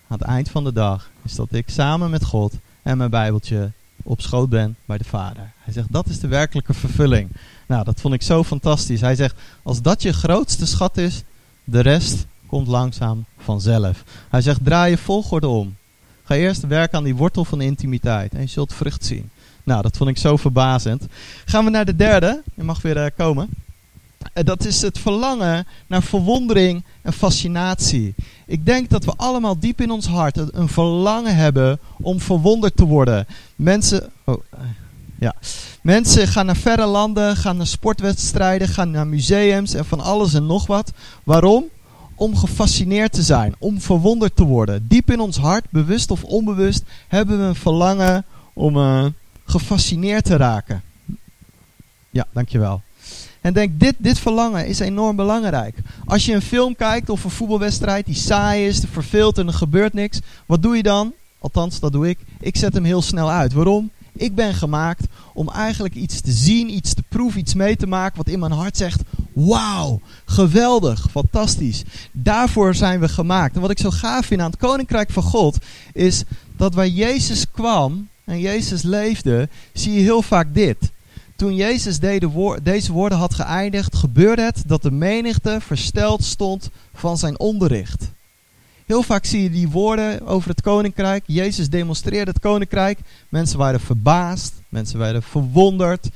aan 0.08 0.18
het 0.18 0.28
eind 0.28 0.50
van 0.50 0.64
de 0.64 0.74
dag 0.74 1.10
is 1.24 1.36
dat 1.36 1.48
ik 1.52 1.70
samen 1.70 2.10
met 2.10 2.24
God 2.24 2.54
en 2.84 2.98
mijn 2.98 3.10
Bijbeltje 3.10 3.72
op 4.04 4.22
schoot 4.22 4.50
ben 4.50 4.76
bij 4.86 4.98
de 4.98 5.04
Vader. 5.04 5.52
Hij 5.58 5.74
zegt 5.74 5.92
dat 5.92 6.08
is 6.08 6.20
de 6.20 6.28
werkelijke 6.28 6.74
vervulling. 6.74 7.30
Nou, 7.68 7.84
dat 7.84 8.02
vond 8.02 8.14
ik 8.14 8.22
zo 8.22 8.44
fantastisch. 8.44 9.02
Hij 9.02 9.16
zegt 9.16 9.36
als 9.64 9.82
dat 9.82 10.02
je 10.02 10.14
grootste 10.14 10.66
schat 10.66 10.98
is, 10.98 11.24
de 11.64 11.80
rest 11.80 12.26
komt 12.46 12.68
langzaam 12.68 13.26
vanzelf. 13.38 14.04
Hij 14.30 14.42
zegt 14.42 14.64
draai 14.64 14.90
je 14.90 14.98
volgorde 14.98 15.48
om. 15.48 15.76
Ga 16.24 16.36
eerst 16.36 16.68
werken 16.68 16.98
aan 16.98 17.04
die 17.04 17.16
wortel 17.16 17.46
van 17.46 17.62
intimiteit 17.62 18.34
en 18.34 18.42
je 18.42 18.48
zult 18.48 18.74
vrucht 18.74 19.06
zien. 19.06 19.30
Nou, 19.64 19.82
dat 19.82 19.98
vond 19.98 20.10
ik 20.10 20.18
zo 20.18 20.38
verbazend. 20.38 21.06
Gaan 21.46 21.64
we 21.64 21.70
naar 21.70 21.86
de 21.86 21.96
derde. 21.96 22.42
Je 22.54 22.64
mag 22.64 22.82
weer 22.82 22.98
uh, 22.98 23.06
komen. 23.18 23.50
Dat 24.34 24.66
is 24.66 24.82
het 24.82 25.00
verlangen 25.00 25.68
naar 25.88 26.04
verwondering 26.04 26.84
en 27.02 27.14
fascinatie. 27.14 28.16
Ik 28.46 28.66
denk 28.66 28.90
dat 28.90 29.06
we 29.06 29.14
allemaal 29.16 29.60
diep 29.60 29.82
in 29.82 29.92
ons 29.92 30.08
hart 30.08 30.54
een 30.54 30.70
verlangen 30.70 31.36
hebben 31.36 31.80
om 32.02 32.20
verwonderd 32.20 32.76
te 32.76 32.86
worden. 32.86 33.28
Mensen, 33.56 34.12
oh, 34.24 34.44
eh, 34.50 34.60
ja. 35.20 35.36
Mensen 35.82 36.28
gaan 36.28 36.46
naar 36.46 36.56
verre 36.56 36.86
landen, 36.86 37.38
gaan 37.38 37.58
naar 37.58 37.68
sportwedstrijden, 37.68 38.68
gaan 38.68 38.92
naar 38.92 39.08
museums 39.08 39.74
en 39.74 39.86
van 39.86 40.00
alles 40.00 40.34
en 40.34 40.46
nog 40.46 40.68
wat. 40.68 40.92
Waarom? 41.24 41.66
Om 42.16 42.38
gefascineerd 42.38 43.12
te 43.12 43.24
zijn, 43.24 43.56
om 43.58 43.82
verwonderd 43.82 44.36
te 44.36 44.44
worden. 44.44 44.88
Diep 44.88 45.12
in 45.12 45.20
ons 45.20 45.38
hart, 45.38 45.66
bewust 45.70 46.12
of 46.12 46.24
onbewust, 46.24 46.84
hebben 47.08 47.40
we 47.40 47.44
een 47.44 47.56
verlangen 47.56 48.26
om 48.54 48.78
uh, 48.78 49.06
gefascineerd 49.46 50.26
te 50.26 50.36
raken. 50.36 50.82
Ja, 52.10 52.28
dankjewel. 52.32 52.82
En 53.42 53.54
denk, 53.54 53.80
dit, 53.80 53.96
dit 53.98 54.20
verlangen 54.20 54.68
is 54.68 54.80
enorm 54.80 55.16
belangrijk. 55.16 55.78
Als 56.06 56.26
je 56.26 56.34
een 56.34 56.42
film 56.42 56.76
kijkt 56.76 57.10
of 57.10 57.24
een 57.24 57.30
voetbalwedstrijd 57.30 58.06
die 58.06 58.16
saai 58.16 58.68
is, 58.68 58.82
verveelt 58.92 59.38
en 59.38 59.48
er 59.48 59.54
gebeurt 59.54 59.94
niks. 59.94 60.20
Wat 60.46 60.62
doe 60.62 60.76
je 60.76 60.84
dan? 60.84 61.14
Althans, 61.40 61.80
dat 61.80 61.92
doe 61.92 62.10
ik. 62.10 62.20
Ik 62.40 62.58
zet 62.58 62.74
hem 62.74 62.84
heel 62.84 63.02
snel 63.02 63.32
uit. 63.32 63.54
Waarom? 63.54 63.92
Ik 64.14 64.36
ben 64.36 64.54
gemaakt 64.54 65.06
om 65.34 65.50
eigenlijk 65.50 65.96
iets 65.96 66.22
te 66.22 66.32
zien, 66.32 66.74
iets 66.74 66.94
te 66.94 67.04
proeven, 67.10 67.40
iets 67.40 67.54
mee 67.54 67.76
te 67.76 67.88
maken 67.88 68.18
wat 68.18 68.28
in 68.28 68.40
mijn 68.40 68.52
hart 68.52 68.78
zegt: 68.78 69.02
Wauw, 69.34 70.02
geweldig, 70.26 71.08
fantastisch. 71.12 71.84
Daarvoor 72.12 72.76
zijn 72.76 73.00
we 73.00 73.10
gemaakt. 73.10 73.56
En 73.56 73.62
wat 73.62 73.70
ik 73.70 73.80
zo 73.80 73.90
gaaf 73.90 74.26
vind 74.26 74.42
aan 74.42 74.50
het 74.50 74.60
Koninkrijk 74.60 75.10
van 75.10 75.24
God 75.24 75.58
is 75.94 76.24
dat 76.58 76.74
waar 76.74 76.88
Jezus 76.88 77.46
kwam 77.52 78.08
en 78.26 78.40
Jezus 78.40 78.82
leefde, 78.82 79.50
zie 79.74 79.94
je 79.94 80.00
heel 80.00 80.22
vaak 80.22 80.54
dit. 80.54 80.78
Toen 81.38 81.56
Jezus 81.56 82.00
deze 82.64 82.92
woorden 82.92 83.18
had 83.18 83.34
geëindigd, 83.34 83.96
gebeurde 83.96 84.42
het 84.42 84.64
dat 84.66 84.82
de 84.82 84.92
menigte 84.92 85.58
versteld 85.62 86.24
stond 86.24 86.70
van 86.94 87.18
zijn 87.18 87.40
onderricht. 87.40 88.12
Heel 88.86 89.04
vaak 89.04 89.26
zie 89.26 89.44
je 89.44 89.50
die 89.50 89.70
woorden 89.70 90.28
over 90.28 90.50
het 90.50 90.62
koninkrijk. 90.62 91.24
Jezus 91.28 91.70
demonstreerde 91.70 92.32
het 92.32 92.40
koninkrijk. 92.40 93.00
Mensen 93.30 93.58
waren 93.58 93.80
verbaasd, 93.80 94.54
mensen 94.70 95.00
werden 95.00 95.24
verwonderd, 95.24 96.10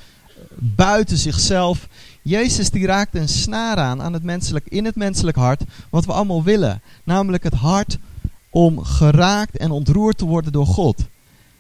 buiten 0.56 1.18
zichzelf. 1.18 1.88
Jezus 2.22 2.70
die 2.70 2.86
raakte 2.86 3.20
een 3.20 3.30
snaar 3.30 3.78
aan, 3.78 4.01
aan 4.01 4.13
het 4.13 4.24
menselijk, 4.24 4.68
in 4.68 4.86
het 4.86 4.96
menselijk 4.96 5.38
hart, 5.38 5.63
wat 5.90 6.06
we 6.06 6.13
allemaal 6.13 6.44
willen. 6.44 6.82
Namelijk 7.04 7.44
het 7.44 7.54
hart 7.54 7.98
om 8.50 8.84
geraakt 8.84 9.58
en 9.58 9.72
ontroerd 9.72 10.18
te 10.18 10.25
worden 10.25 10.51
door 10.51 10.68
God. 10.68 11.06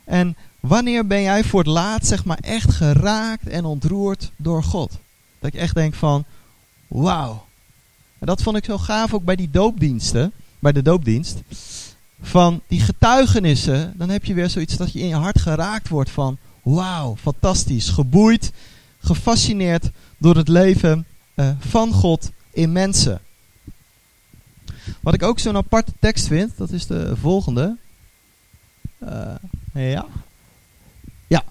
En 0.03 0.35
Wanneer 0.61 1.07
ben 1.07 1.21
jij 1.21 1.43
voor 1.43 1.59
het 1.59 1.69
laatst 1.69 2.07
zeg 2.07 2.25
maar 2.25 2.37
echt 2.41 2.73
geraakt 2.73 3.47
en 3.47 3.65
ontroerd 3.65 4.31
door 4.35 4.63
God? 4.63 4.91
Dat 5.39 5.53
ik 5.53 5.59
echt 5.59 5.75
denk 5.75 5.93
van, 5.93 6.25
wauw. 6.87 7.45
En 8.19 8.27
dat 8.27 8.41
vond 8.41 8.57
ik 8.57 8.65
zo 8.65 8.77
gaaf 8.77 9.13
ook 9.13 9.23
bij 9.23 9.35
die 9.35 9.49
doopdiensten, 9.49 10.31
bij 10.59 10.71
de 10.71 10.81
doopdienst. 10.81 11.41
Van 12.21 12.61
die 12.67 12.79
getuigenissen, 12.79 13.93
dan 13.97 14.09
heb 14.09 14.25
je 14.25 14.33
weer 14.33 14.49
zoiets 14.49 14.77
dat 14.77 14.93
je 14.93 14.99
in 14.99 15.07
je 15.07 15.15
hart 15.15 15.41
geraakt 15.41 15.87
wordt 15.87 16.09
van, 16.09 16.37
wauw, 16.61 17.15
fantastisch. 17.15 17.89
Geboeid, 17.89 18.51
gefascineerd 18.99 19.89
door 20.17 20.35
het 20.35 20.47
leven 20.47 21.05
uh, 21.35 21.51
van 21.59 21.93
God 21.93 22.31
in 22.51 22.71
mensen. 22.71 23.21
Wat 24.99 25.13
ik 25.13 25.23
ook 25.23 25.39
zo'n 25.39 25.57
aparte 25.57 25.91
tekst 25.99 26.27
vind, 26.27 26.57
dat 26.57 26.71
is 26.71 26.87
de 26.87 27.15
volgende. 27.15 27.77
Uh, 29.03 29.33
ja. 29.73 30.05
Ja, 31.31 31.43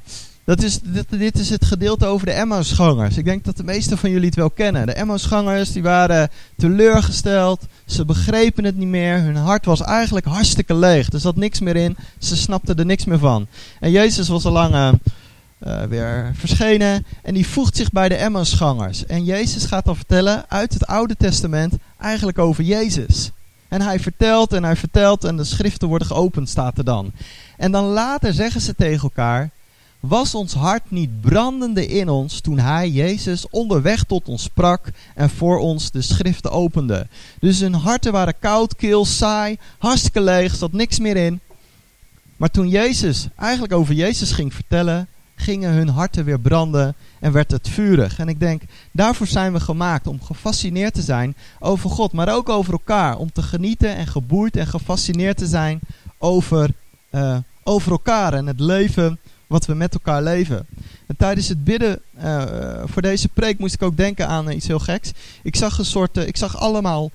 dat 0.44 0.62
is, 0.62 0.80
dit, 0.80 1.06
dit, 1.08 1.38
is 1.38 1.50
het 1.50 1.64
gedeelte 1.64 2.06
over 2.06 2.26
de 2.26 2.32
Emmausgangers. 2.32 3.16
Ik 3.16 3.24
denk 3.24 3.44
dat 3.44 3.56
de 3.56 3.64
meesten 3.64 3.98
van 3.98 4.10
jullie 4.10 4.26
het 4.26 4.34
wel 4.34 4.50
kennen. 4.50 4.86
De 4.86 4.92
Emmausgangers 4.92 5.72
die 5.72 5.82
waren 5.82 6.30
teleurgesteld. 6.56 7.66
Ze 7.86 8.04
begrepen 8.04 8.64
het 8.64 8.76
niet 8.76 8.88
meer. 8.88 9.20
Hun 9.20 9.36
hart 9.36 9.64
was 9.64 9.80
eigenlijk 9.80 10.26
hartstikke 10.26 10.74
leeg. 10.74 11.12
Er 11.12 11.20
zat 11.20 11.36
niks 11.36 11.60
meer 11.60 11.76
in. 11.76 11.96
Ze 12.18 12.36
snapten 12.36 12.76
er 12.76 12.84
niks 12.86 13.04
meer 13.04 13.18
van. 13.18 13.46
En 13.80 13.90
Jezus 13.90 14.28
was 14.28 14.44
al 14.44 14.52
lang 14.52 14.74
uh, 14.74 14.92
uh, 15.66 15.82
weer 15.82 16.30
verschenen. 16.34 17.06
En 17.22 17.34
die 17.34 17.46
voegt 17.46 17.76
zich 17.76 17.90
bij 17.90 18.08
de 18.08 18.16
Emmausgangers. 18.16 19.06
En 19.06 19.24
Jezus 19.24 19.64
gaat 19.64 19.84
dan 19.84 19.96
vertellen 19.96 20.44
uit 20.48 20.72
het 20.72 20.86
Oude 20.86 21.16
Testament 21.16 21.74
eigenlijk 21.98 22.38
over 22.38 22.64
Jezus. 22.64 23.30
En 23.68 23.80
hij 23.82 24.00
vertelt 24.00 24.52
en 24.52 24.64
hij 24.64 24.76
vertelt 24.76 25.24
en 25.24 25.36
de 25.36 25.44
schriften 25.44 25.88
worden 25.88 26.06
geopend, 26.06 26.48
staat 26.48 26.78
er 26.78 26.84
dan. 26.84 27.12
En 27.56 27.72
dan 27.72 27.84
later 27.84 28.32
zeggen 28.32 28.60
ze 28.60 28.74
tegen 28.74 29.02
elkaar: 29.02 29.50
was 30.00 30.34
ons 30.34 30.52
hart 30.52 30.90
niet 30.90 31.20
brandende 31.20 31.86
in 31.86 32.08
ons 32.08 32.40
toen 32.40 32.58
Hij, 32.58 32.90
Jezus, 32.90 33.48
onderweg 33.50 34.04
tot 34.04 34.28
ons 34.28 34.42
sprak 34.42 34.90
en 35.14 35.30
voor 35.30 35.58
ons 35.58 35.90
de 35.90 36.02
schriften 36.02 36.50
opende? 36.50 37.06
Dus 37.40 37.60
hun 37.60 37.74
harten 37.74 38.12
waren 38.12 38.38
koud, 38.38 38.76
kil, 38.76 39.04
saai, 39.04 39.58
hartstikke 39.78 40.20
leeg, 40.20 40.54
zat 40.54 40.72
niks 40.72 40.98
meer 40.98 41.16
in. 41.16 41.40
Maar 42.36 42.50
toen 42.50 42.68
Jezus 42.68 43.28
eigenlijk 43.36 43.72
over 43.72 43.94
Jezus 43.94 44.32
ging 44.32 44.54
vertellen, 44.54 45.08
gingen 45.34 45.72
hun 45.72 45.88
harten 45.88 46.24
weer 46.24 46.40
branden 46.40 46.94
en 47.18 47.32
werd 47.32 47.50
het 47.50 47.68
vurig. 47.68 48.18
En 48.18 48.28
ik 48.28 48.40
denk, 48.40 48.62
daarvoor 48.92 49.26
zijn 49.26 49.52
we 49.52 49.60
gemaakt 49.60 50.06
om 50.06 50.22
gefascineerd 50.22 50.94
te 50.94 51.02
zijn 51.02 51.34
over 51.58 51.90
God, 51.90 52.12
maar 52.12 52.34
ook 52.34 52.48
over 52.48 52.72
elkaar. 52.72 53.16
Om 53.16 53.32
te 53.32 53.42
genieten 53.42 53.96
en 53.96 54.06
geboeid 54.06 54.56
en 54.56 54.66
gefascineerd 54.66 55.36
te 55.36 55.46
zijn 55.46 55.80
over, 56.18 56.70
uh, 57.10 57.36
over 57.62 57.90
elkaar 57.92 58.32
en 58.32 58.46
het 58.46 58.60
leven 58.60 59.18
wat 59.50 59.66
we 59.66 59.74
met 59.74 59.94
elkaar 59.94 60.22
leven. 60.22 60.66
En 61.06 61.16
tijdens 61.16 61.48
het 61.48 61.64
bidden 61.64 62.00
uh, 62.24 62.42
voor 62.84 63.02
deze 63.02 63.28
preek 63.28 63.58
moest 63.58 63.74
ik 63.74 63.82
ook 63.82 63.96
denken 63.96 64.28
aan 64.28 64.48
uh, 64.48 64.56
iets 64.56 64.66
heel 64.66 64.78
geks. 64.78 65.12
Ik 65.42 65.56
zag 65.56 65.78
een 65.78 65.84
soort, 65.84 66.16
uh, 66.16 66.26
ik 66.26 66.36
zag 66.36 66.58
allemaal 66.58 67.10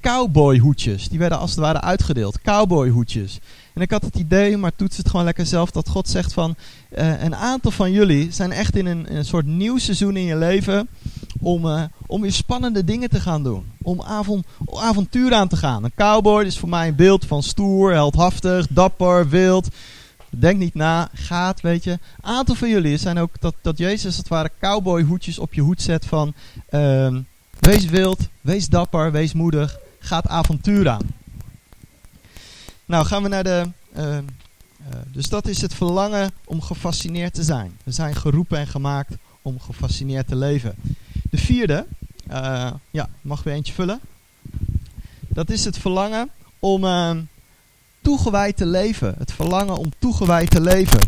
cowboyhoedjes. 0.00 1.08
Die 1.08 1.18
werden 1.18 1.38
als 1.38 1.50
het 1.50 1.58
ware 1.58 1.80
uitgedeeld. 1.80 2.40
Cowboyhoedjes. 2.42 3.38
En 3.74 3.82
ik 3.82 3.90
had 3.90 4.02
het 4.02 4.16
idee, 4.16 4.56
maar 4.56 4.76
toets 4.76 4.96
het 4.96 5.08
gewoon 5.08 5.24
lekker 5.24 5.46
zelf, 5.46 5.70
dat 5.70 5.88
God 5.88 6.08
zegt 6.08 6.32
van 6.32 6.54
een 6.90 7.34
aantal 7.34 7.70
van 7.70 7.92
jullie 7.92 8.32
zijn 8.32 8.52
echt 8.52 8.76
in 8.76 8.86
een, 8.86 9.16
een, 9.16 9.24
soort 9.24 9.46
nieuw 9.46 9.78
seizoen 9.78 10.16
in 10.16 10.24
je 10.24 10.36
leven 10.36 10.88
om, 11.40 11.88
om 12.06 12.20
weer 12.20 12.32
spannende 12.32 12.84
dingen 12.84 13.08
te 13.08 13.20
gaan 13.20 13.42
doen. 13.42 13.64
Om 13.82 14.02
avontuur 14.74 15.34
aan 15.34 15.48
te 15.48 15.56
gaan. 15.56 15.84
Een 15.84 15.94
cowboy 15.96 16.44
is 16.44 16.58
voor 16.58 16.68
mij 16.68 16.88
een 16.88 16.96
beeld 16.96 17.24
van 17.24 17.42
stoer, 17.42 17.92
heldhaftig, 17.92 18.66
dapper, 18.70 19.28
wild. 19.28 19.68
Denk 20.38 20.58
niet 20.58 20.74
na, 20.74 21.08
gaat, 21.14 21.60
weet 21.60 21.84
je. 21.84 21.90
Een 21.90 21.98
aantal 22.20 22.54
van 22.54 22.68
jullie 22.68 22.96
zijn 22.96 23.18
ook 23.18 23.40
dat, 23.40 23.54
dat 23.62 23.78
Jezus 23.78 24.16
het 24.16 24.28
ware 24.28 24.50
cowboyhoedjes 24.60 25.38
op 25.38 25.54
je 25.54 25.60
hoed 25.60 25.82
zet 25.82 26.06
van... 26.06 26.34
Uh, 26.70 27.16
wees 27.58 27.84
wild, 27.84 28.28
wees 28.40 28.68
dapper, 28.68 29.12
wees 29.12 29.32
moedig. 29.32 29.78
gaat 29.98 30.26
avontuur 30.26 30.88
aan. 30.88 31.06
Nou, 32.84 33.06
gaan 33.06 33.22
we 33.22 33.28
naar 33.28 33.44
de. 33.44 33.70
Uh, 33.96 34.18
dus 35.06 35.28
dat 35.28 35.46
is 35.46 35.60
het 35.60 35.74
verlangen 35.74 36.30
om 36.44 36.60
gefascineerd 36.60 37.34
te 37.34 37.42
zijn. 37.42 37.76
We 37.84 37.90
zijn 37.90 38.14
geroepen 38.14 38.58
en 38.58 38.66
gemaakt 38.66 39.14
om 39.42 39.60
gefascineerd 39.60 40.28
te 40.28 40.36
leven. 40.36 40.74
De 41.30 41.38
vierde, 41.38 41.86
uh, 42.30 42.70
ja, 42.90 43.08
mag 43.20 43.42
weer 43.42 43.54
eentje 43.54 43.72
vullen. 43.72 44.00
Dat 45.28 45.50
is 45.50 45.64
het 45.64 45.78
verlangen 45.78 46.30
om 46.58 46.84
uh, 46.84 47.16
toegewijd 48.06 48.56
te 48.56 48.66
leven. 48.66 49.14
Het 49.18 49.32
verlangen 49.32 49.76
om 49.76 49.92
toegewijd 49.98 50.50
te 50.50 50.60
leven. 50.60 51.00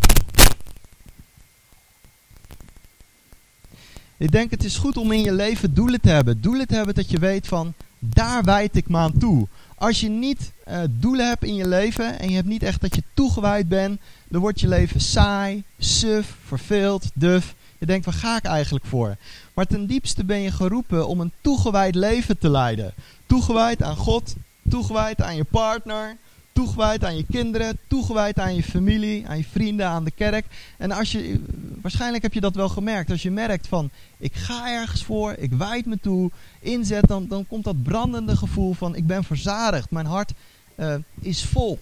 Ik 4.17 4.31
denk 4.33 4.51
het 4.51 4.65
is 4.65 4.77
goed 4.77 4.97
om 4.97 5.13
in 5.13 5.23
je 5.23 5.33
leven 5.33 5.75
doelen 5.75 6.01
te 6.01 6.09
hebben. 6.09 6.41
Doelen 6.41 6.67
te 6.67 6.75
hebben 6.75 6.95
dat 6.95 7.11
je 7.11 7.19
weet 7.19 7.47
van, 7.47 7.75
daar 7.99 8.45
wijd 8.45 8.77
ik 8.77 8.89
me 8.89 8.97
aan 8.97 9.19
toe. 9.19 9.49
Als 9.75 10.01
je 10.01 10.09
niet 10.09 10.53
uh, 10.69 10.79
doelen 10.91 11.29
hebt 11.29 11.45
in 11.45 11.55
je 11.55 11.69
leven 11.69 12.19
en 12.19 12.29
je 12.29 12.35
hebt 12.35 12.49
niet 12.49 12.63
echt 12.63 12.81
dat 12.81 12.95
je 12.95 13.03
toegewijd 13.15 13.69
bent, 13.69 14.01
dan 14.29 14.41
wordt 14.41 14.61
je 14.61 14.69
leven 14.69 15.01
saai, 15.01 15.63
suf, 15.79 16.35
verveeld, 16.45 17.11
duf. 17.15 17.55
Je 17.79 17.87
denkt, 17.87 18.05
waar 18.05 18.15
ga 18.15 18.37
ik 18.37 18.45
eigenlijk 18.45 18.85
voor? 18.85 19.17
Maar 19.55 19.67
ten 19.67 19.87
diepste 19.87 20.25
ben 20.25 20.41
je 20.41 20.51
geroepen 20.51 21.09
om 21.09 21.21
een 21.21 21.33
toegewijd 21.41 21.95
leven 21.95 22.39
te 22.39 22.51
leiden. 22.51 22.93
Toegewijd 23.27 23.83
aan 23.83 23.97
God, 23.97 24.35
toegewijd 24.69 25.23
aan 25.23 25.37
je 25.37 25.45
partner, 25.45 26.17
toegewijd 26.59 27.05
aan 27.05 27.17
je 27.17 27.25
kinderen, 27.31 27.79
toegewijd 27.87 28.39
aan 28.39 28.55
je 28.55 28.63
familie, 28.63 29.27
aan 29.29 29.37
je 29.37 29.45
vrienden, 29.51 29.87
aan 29.87 30.05
de 30.05 30.11
kerk. 30.11 30.47
En 30.77 30.91
als 30.91 31.13
je, 31.13 31.41
waarschijnlijk 31.83 32.23
heb 32.23 32.33
je 32.33 32.41
dat 32.41 32.55
wel 32.55 32.69
gemerkt. 32.69 33.11
Als 33.11 33.23
je 33.23 33.31
merkt 33.31 33.67
van, 33.67 33.91
ik 34.19 34.35
ga 34.35 34.73
ergens 34.73 35.05
voor, 35.05 35.35
ik 35.39 35.53
wijd 35.53 35.87
me 35.87 35.99
toe, 36.03 36.31
inzet, 36.61 37.09
dan, 37.09 37.27
dan 37.29 37.47
komt 37.47 37.65
dat 37.65 37.83
brandende 37.83 38.37
gevoel 38.37 38.75
van, 38.75 38.97
ik 38.97 39.07
ben 39.07 39.25
verzadigd, 39.25 39.91
mijn 39.91 40.07
hart 40.07 40.33
uh, 40.77 40.95
is 41.21 41.45
vol. 41.45 41.79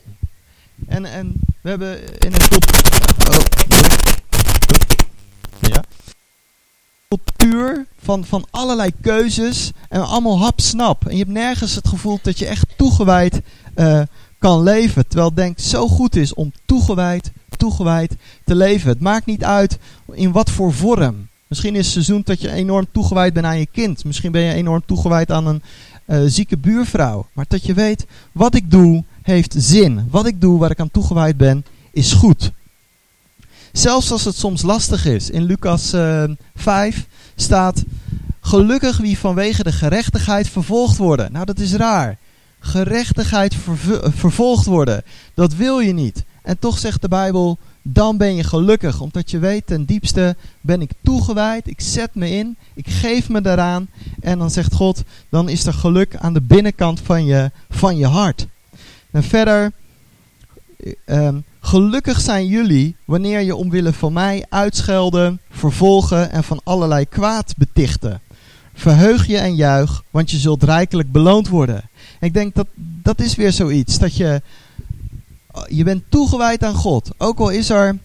En, 0.87 1.05
en 1.05 1.33
we 1.61 1.69
hebben 1.69 1.99
in 2.19 2.33
een 2.33 2.49
cultuur, 2.49 3.31
oh, 3.31 3.45
cultuur 7.09 7.87
van, 8.03 8.25
van 8.25 8.47
allerlei 8.51 8.91
keuzes 9.01 9.71
en 9.89 10.07
allemaal 10.07 10.39
hap-snap. 10.39 11.07
En 11.07 11.13
je 11.13 11.19
hebt 11.19 11.31
nergens 11.31 11.75
het 11.75 11.89
gevoel 11.89 12.19
dat 12.23 12.39
je 12.39 12.47
echt 12.47 12.67
toegewijd 12.77 13.41
uh, 13.77 14.03
kan 14.47 14.63
leven. 14.63 15.07
Terwijl 15.07 15.29
het 15.29 15.37
denk 15.37 15.59
zo 15.59 15.89
goed 15.89 16.17
is 16.17 16.35
om 16.35 16.53
toegewijd, 16.65 17.31
toegewijd 17.57 18.17
te 18.45 18.55
leven. 18.55 18.89
Het 18.89 19.01
maakt 19.01 19.27
niet 19.27 19.45
uit 19.45 19.79
in 20.13 20.33
wat 20.33 20.51
voor 20.51 20.73
vorm. 20.73 21.29
Misschien 21.47 21.75
is 21.75 21.85
het 21.85 21.93
seizoen 21.93 22.23
dat 22.25 22.41
je 22.41 22.51
enorm 22.51 22.87
toegewijd 22.93 23.33
bent 23.33 23.47
aan 23.47 23.59
je 23.59 23.67
kind. 23.73 24.05
Misschien 24.05 24.33
ben 24.33 24.43
je 24.43 24.53
enorm 24.53 24.83
toegewijd 24.87 25.31
aan 25.31 25.47
een 25.47 25.63
uh, 26.07 26.23
zieke 26.27 26.59
buurvrouw. 26.59 27.27
Maar 27.33 27.45
dat 27.49 27.67
je 27.67 27.75
weet, 27.75 28.07
wat 28.33 28.55
ik 28.55 28.71
doe 28.71 29.05
heeft 29.23 29.55
zin. 29.59 30.07
Wat 30.11 30.27
ik 30.27 30.41
doe, 30.41 30.59
waar 30.59 30.71
ik 30.71 30.81
aan 30.81 30.91
toegewijd 30.91 31.37
ben, 31.37 31.65
is 31.93 32.13
goed. 32.13 32.51
Zelfs 33.73 34.11
als 34.11 34.25
het 34.25 34.37
soms 34.37 34.63
lastig 34.63 35.07
is. 35.07 35.31
In 35.31 35.43
Lucas 35.43 35.95
uh, 35.95 36.25
5 36.55 37.07
staat, 37.37 37.85
gelukkig 38.41 38.97
wie 38.97 39.19
vanwege 39.19 39.63
de 39.63 39.73
gerechtigheid 39.73 40.49
vervolgd 40.49 40.97
worden. 40.97 41.33
Nou, 41.33 41.45
dat 41.45 41.59
is 41.59 41.75
raar 41.75 42.19
gerechtigheid 42.67 43.57
vervolgd 44.15 44.67
worden. 44.67 45.03
Dat 45.35 45.55
wil 45.55 45.79
je 45.79 45.93
niet. 45.93 46.25
En 46.43 46.59
toch 46.59 46.79
zegt 46.79 47.03
de 47.03 47.09
Bijbel, 47.09 47.59
dan 47.83 48.17
ben 48.17 48.35
je 48.35 48.45
gelukkig. 48.45 49.01
Omdat 49.01 49.31
je 49.31 49.39
weet, 49.39 49.67
ten 49.67 49.85
diepste 49.85 50.37
ben 50.61 50.81
ik 50.81 50.91
toegewijd. 51.03 51.67
Ik 51.69 51.81
zet 51.81 52.15
me 52.15 52.31
in. 52.31 52.57
Ik 52.75 52.89
geef 52.89 53.29
me 53.29 53.41
daaraan. 53.41 53.89
En 54.21 54.39
dan 54.39 54.51
zegt 54.51 54.75
God, 54.75 55.03
dan 55.29 55.49
is 55.49 55.67
er 55.67 55.73
geluk 55.73 56.17
aan 56.17 56.33
de 56.33 56.41
binnenkant 56.43 57.01
van 57.01 57.25
je, 57.25 57.51
van 57.71 57.97
je 57.97 58.07
hart. 58.07 58.47
En 59.11 59.23
verder, 59.23 59.73
um, 61.07 61.45
gelukkig 61.61 62.21
zijn 62.21 62.47
jullie 62.47 62.97
wanneer 63.05 63.41
je 63.41 63.57
omwille 63.57 63.93
van 63.93 64.13
mij 64.13 64.45
uitschelden, 64.49 65.41
vervolgen 65.51 66.31
en 66.31 66.45
van 66.45 66.61
allerlei 66.65 67.09
kwaad 67.09 67.55
betichten. 67.57 68.21
Verheug 68.75 69.27
je 69.27 69.37
en 69.37 69.55
juich, 69.55 70.03
want 70.11 70.31
je 70.31 70.37
zult 70.37 70.63
rijkelijk 70.63 71.13
beloond 71.13 71.49
worden. 71.49 71.89
Ik 72.21 72.35
denk 72.35 72.55
dat 72.55 72.67
dat 72.77 73.21
is 73.21 73.35
weer 73.35 73.53
zoiets. 73.53 73.99
Dat 73.99 74.17
je, 74.17 74.43
je 75.69 75.85
bent 75.85 76.03
toegewijd 76.09 76.65
aan 76.65 76.75
God. 76.75 77.11
Ook 77.19 77.39
al 77.39 77.49
is 77.49 77.71
er 77.71 77.99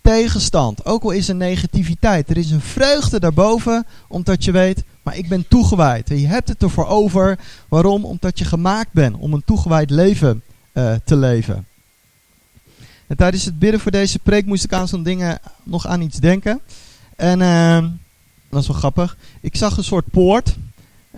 tegenstand. 0.00 0.84
Ook 0.84 1.02
al 1.02 1.10
is 1.10 1.28
er 1.28 1.34
negativiteit. 1.34 2.30
Er 2.30 2.36
is 2.36 2.50
een 2.50 2.60
vreugde 2.60 3.20
daarboven. 3.20 3.86
Omdat 4.08 4.44
je 4.44 4.52
weet, 4.52 4.84
maar 5.02 5.16
ik 5.16 5.28
ben 5.28 5.48
toegewijd. 5.48 6.10
En 6.10 6.20
je 6.20 6.26
hebt 6.26 6.48
het 6.48 6.62
ervoor 6.62 6.86
over. 6.86 7.38
Waarom? 7.68 8.04
Omdat 8.04 8.38
je 8.38 8.44
gemaakt 8.44 8.92
bent 8.92 9.16
om 9.16 9.32
een 9.32 9.44
toegewijd 9.44 9.90
leven 9.90 10.42
uh, 10.72 10.94
te 11.04 11.16
leven. 11.16 11.66
En 13.06 13.16
tijdens 13.16 13.44
het 13.44 13.58
bidden 13.58 13.80
voor 13.80 13.90
deze 13.90 14.18
preek 14.18 14.46
moest 14.46 14.64
ik 14.64 14.72
aan 14.72 14.88
zo'n 14.88 15.02
dingen 15.02 15.38
nog 15.62 15.86
aan 15.86 16.00
iets 16.00 16.18
denken. 16.18 16.60
En... 17.16 17.40
Uh, 17.40 17.84
dat 18.50 18.60
is 18.60 18.68
wel 18.68 18.76
grappig. 18.76 19.16
Ik 19.40 19.56
zag 19.56 19.76
een 19.76 19.84
soort 19.84 20.10
poort. 20.10 20.56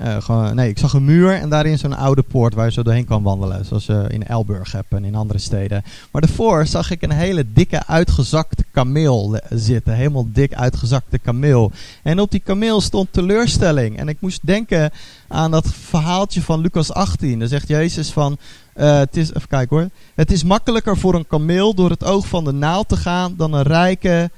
Gewoon, 0.01 0.55
nee, 0.55 0.69
ik 0.69 0.79
zag 0.79 0.93
een 0.93 1.05
muur 1.05 1.33
en 1.33 1.49
daarin 1.49 1.79
zo'n 1.79 1.97
oude 1.97 2.23
poort 2.23 2.55
waar 2.55 2.65
je 2.65 2.73
zo 2.73 2.83
doorheen 2.83 3.05
kan 3.05 3.23
wandelen. 3.23 3.65
Zoals 3.65 3.87
je 3.87 4.05
in 4.09 4.27
Elburg 4.27 4.73
hebt 4.73 4.93
en 4.93 5.05
in 5.05 5.15
andere 5.15 5.39
steden. 5.39 5.83
Maar 6.11 6.23
daarvoor 6.23 6.67
zag 6.67 6.91
ik 6.91 7.03
een 7.03 7.11
hele 7.11 7.45
dikke 7.53 7.87
uitgezakte 7.87 8.65
kameel 8.73 9.41
zitten. 9.51 9.95
Helemaal 9.95 10.27
dik 10.33 10.55
uitgezakte 10.55 11.19
kameel. 11.19 11.73
En 12.03 12.21
op 12.21 12.31
die 12.31 12.41
kameel 12.41 12.81
stond 12.81 13.13
teleurstelling. 13.13 13.99
En 13.99 14.09
ik 14.09 14.17
moest 14.21 14.47
denken 14.47 14.91
aan 15.29 15.51
dat 15.51 15.73
verhaaltje 15.73 16.43
van 16.43 16.61
Lucas 16.61 16.93
18. 16.93 17.39
Daar 17.39 17.49
zegt 17.49 17.69
Jezus 17.69 18.11
van... 18.11 18.39
Het 18.75 19.17
is, 19.17 19.29
even 19.29 19.49
kijken 19.49 19.77
hoor. 19.77 19.89
Het 20.15 20.33
is 20.33 20.45
makkelijker 20.45 20.97
voor 20.97 21.15
een 21.15 21.27
kameel 21.27 21.75
door 21.75 21.91
het 21.91 22.05
oog 22.05 22.27
van 22.27 22.45
de 22.45 22.53
naald 22.53 22.89
te 22.89 22.97
gaan 22.97 23.35
dan 23.37 23.53
een 23.53 23.63
rijke 23.63 24.31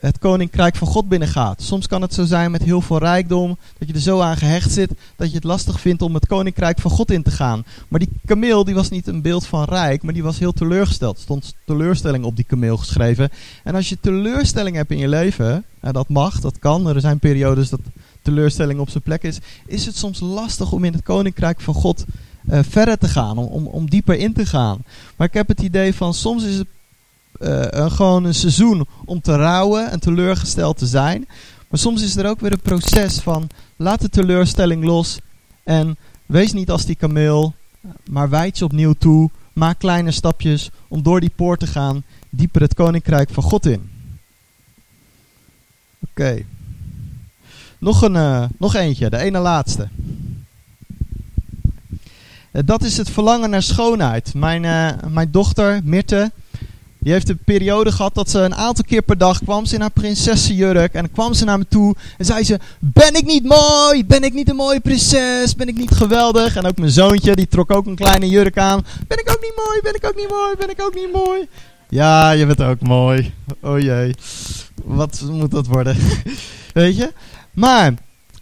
het 0.00 0.18
koninkrijk 0.18 0.76
van 0.76 0.88
God 0.88 1.08
binnengaat. 1.08 1.62
Soms 1.62 1.86
kan 1.86 2.02
het 2.02 2.14
zo 2.14 2.24
zijn 2.24 2.50
met 2.50 2.62
heel 2.62 2.80
veel 2.80 2.98
rijkdom, 2.98 3.58
dat 3.78 3.88
je 3.88 3.94
er 3.94 4.00
zo 4.00 4.20
aan 4.20 4.36
gehecht 4.36 4.72
zit, 4.72 4.92
dat 5.16 5.28
je 5.28 5.34
het 5.34 5.44
lastig 5.44 5.80
vindt 5.80 6.02
om 6.02 6.14
het 6.14 6.26
koninkrijk 6.26 6.78
van 6.78 6.90
God 6.90 7.10
in 7.10 7.22
te 7.22 7.30
gaan. 7.30 7.64
Maar 7.88 8.00
die 8.00 8.08
kameel, 8.24 8.64
die 8.64 8.74
was 8.74 8.90
niet 8.90 9.06
een 9.06 9.22
beeld 9.22 9.46
van 9.46 9.64
rijk, 9.64 10.02
maar 10.02 10.14
die 10.14 10.22
was 10.22 10.38
heel 10.38 10.52
teleurgesteld. 10.52 11.16
Er 11.16 11.22
stond 11.22 11.54
teleurstelling 11.64 12.24
op 12.24 12.36
die 12.36 12.44
kameel 12.44 12.76
geschreven. 12.76 13.30
En 13.64 13.74
als 13.74 13.88
je 13.88 14.00
teleurstelling 14.00 14.76
hebt 14.76 14.90
in 14.90 14.98
je 14.98 15.08
leven, 15.08 15.64
en 15.80 15.92
dat 15.92 16.08
mag, 16.08 16.40
dat 16.40 16.58
kan, 16.58 16.88
er 16.88 17.00
zijn 17.00 17.18
periodes 17.18 17.68
dat 17.68 17.80
teleurstelling 18.22 18.80
op 18.80 18.90
zijn 18.90 19.02
plek 19.02 19.22
is, 19.22 19.38
is 19.66 19.86
het 19.86 19.96
soms 19.96 20.20
lastig 20.20 20.72
om 20.72 20.84
in 20.84 20.92
het 20.92 21.02
koninkrijk 21.02 21.60
van 21.60 21.74
God 21.74 22.04
uh, 22.50 22.58
verder 22.62 22.98
te 22.98 23.08
gaan, 23.08 23.38
om, 23.38 23.46
om, 23.46 23.66
om 23.66 23.90
dieper 23.90 24.18
in 24.18 24.32
te 24.32 24.46
gaan. 24.46 24.84
Maar 25.16 25.26
ik 25.26 25.34
heb 25.34 25.48
het 25.48 25.60
idee 25.60 25.94
van 25.94 26.14
soms 26.14 26.44
is 26.44 26.58
het 26.58 26.66
uh, 27.40 27.90
gewoon 27.90 28.24
een 28.24 28.34
seizoen 28.34 28.86
om 29.04 29.20
te 29.20 29.36
rouwen 29.36 29.90
en 29.90 30.00
teleurgesteld 30.00 30.78
te 30.78 30.86
zijn. 30.86 31.26
Maar 31.68 31.80
soms 31.80 32.02
is 32.02 32.16
er 32.16 32.28
ook 32.28 32.40
weer 32.40 32.52
een 32.52 32.60
proces 32.60 33.18
van 33.18 33.48
laat 33.76 34.00
de 34.00 34.08
teleurstelling 34.08 34.84
los 34.84 35.18
en 35.64 35.96
wees 36.26 36.52
niet 36.52 36.70
als 36.70 36.84
die 36.84 36.96
kameel, 36.96 37.54
maar 38.10 38.28
wijd 38.28 38.58
je 38.58 38.64
opnieuw 38.64 38.92
toe. 38.92 39.30
Maak 39.52 39.78
kleine 39.78 40.10
stapjes 40.10 40.70
om 40.88 41.02
door 41.02 41.20
die 41.20 41.32
poort 41.36 41.60
te 41.60 41.66
gaan, 41.66 42.02
dieper 42.30 42.60
het 42.60 42.74
koninkrijk 42.74 43.30
van 43.30 43.42
God 43.42 43.66
in. 43.66 43.90
Oké. 46.10 46.44
Nog, 47.78 48.02
een, 48.02 48.14
uh, 48.14 48.44
nog 48.58 48.74
eentje, 48.74 49.10
de 49.10 49.18
ene 49.18 49.38
laatste. 49.38 49.88
Dat 52.50 52.82
is 52.82 52.96
het 52.96 53.10
verlangen 53.10 53.50
naar 53.50 53.62
schoonheid. 53.62 54.34
Mijn, 54.34 54.60
mijn 55.12 55.30
dochter, 55.30 55.80
Mirte, 55.84 56.32
die 57.00 57.12
heeft 57.12 57.28
een 57.28 57.38
periode 57.44 57.92
gehad 57.92 58.14
dat 58.14 58.30
ze 58.30 58.38
een 58.38 58.54
aantal 58.54 58.84
keer 58.84 59.02
per 59.02 59.18
dag 59.18 59.38
kwam 59.38 59.64
ze 59.64 59.74
in 59.74 59.80
haar 59.80 59.90
prinsessenjurk. 59.90 60.92
En 60.94 61.00
dan 61.02 61.12
kwam 61.12 61.34
ze 61.34 61.44
naar 61.44 61.58
me 61.58 61.66
toe 61.68 61.94
en 62.18 62.24
zei 62.24 62.44
ze, 62.44 62.58
ben 62.78 63.14
ik 63.14 63.24
niet 63.24 63.44
mooi? 63.44 64.06
Ben 64.06 64.22
ik 64.22 64.34
niet 64.34 64.48
een 64.48 64.56
mooie 64.56 64.80
prinses? 64.80 65.54
Ben 65.56 65.68
ik 65.68 65.76
niet 65.76 65.90
geweldig? 65.90 66.56
En 66.56 66.66
ook 66.66 66.78
mijn 66.78 66.90
zoontje, 66.90 67.36
die 67.36 67.48
trok 67.48 67.70
ook 67.70 67.86
een 67.86 67.94
kleine 67.94 68.28
jurk 68.28 68.58
aan. 68.58 68.84
Ben 69.08 69.18
ik 69.18 69.30
ook 69.30 69.40
niet 69.40 69.62
mooi? 69.66 69.80
Ben 69.82 69.94
ik 69.94 70.06
ook 70.06 70.16
niet 70.16 70.30
mooi? 70.30 70.54
Ben 70.58 70.70
ik 70.70 70.82
ook 70.82 70.94
niet 70.94 71.12
mooi? 71.12 71.48
Ja, 71.88 72.30
je 72.30 72.46
bent 72.46 72.62
ook 72.62 72.80
mooi. 72.80 73.32
Oh 73.62 73.80
jee. 73.80 74.14
Wat 74.84 75.22
moet 75.30 75.50
dat 75.50 75.66
worden? 75.66 75.96
Weet 76.74 76.96
je? 76.96 77.12
Maar 77.52 77.94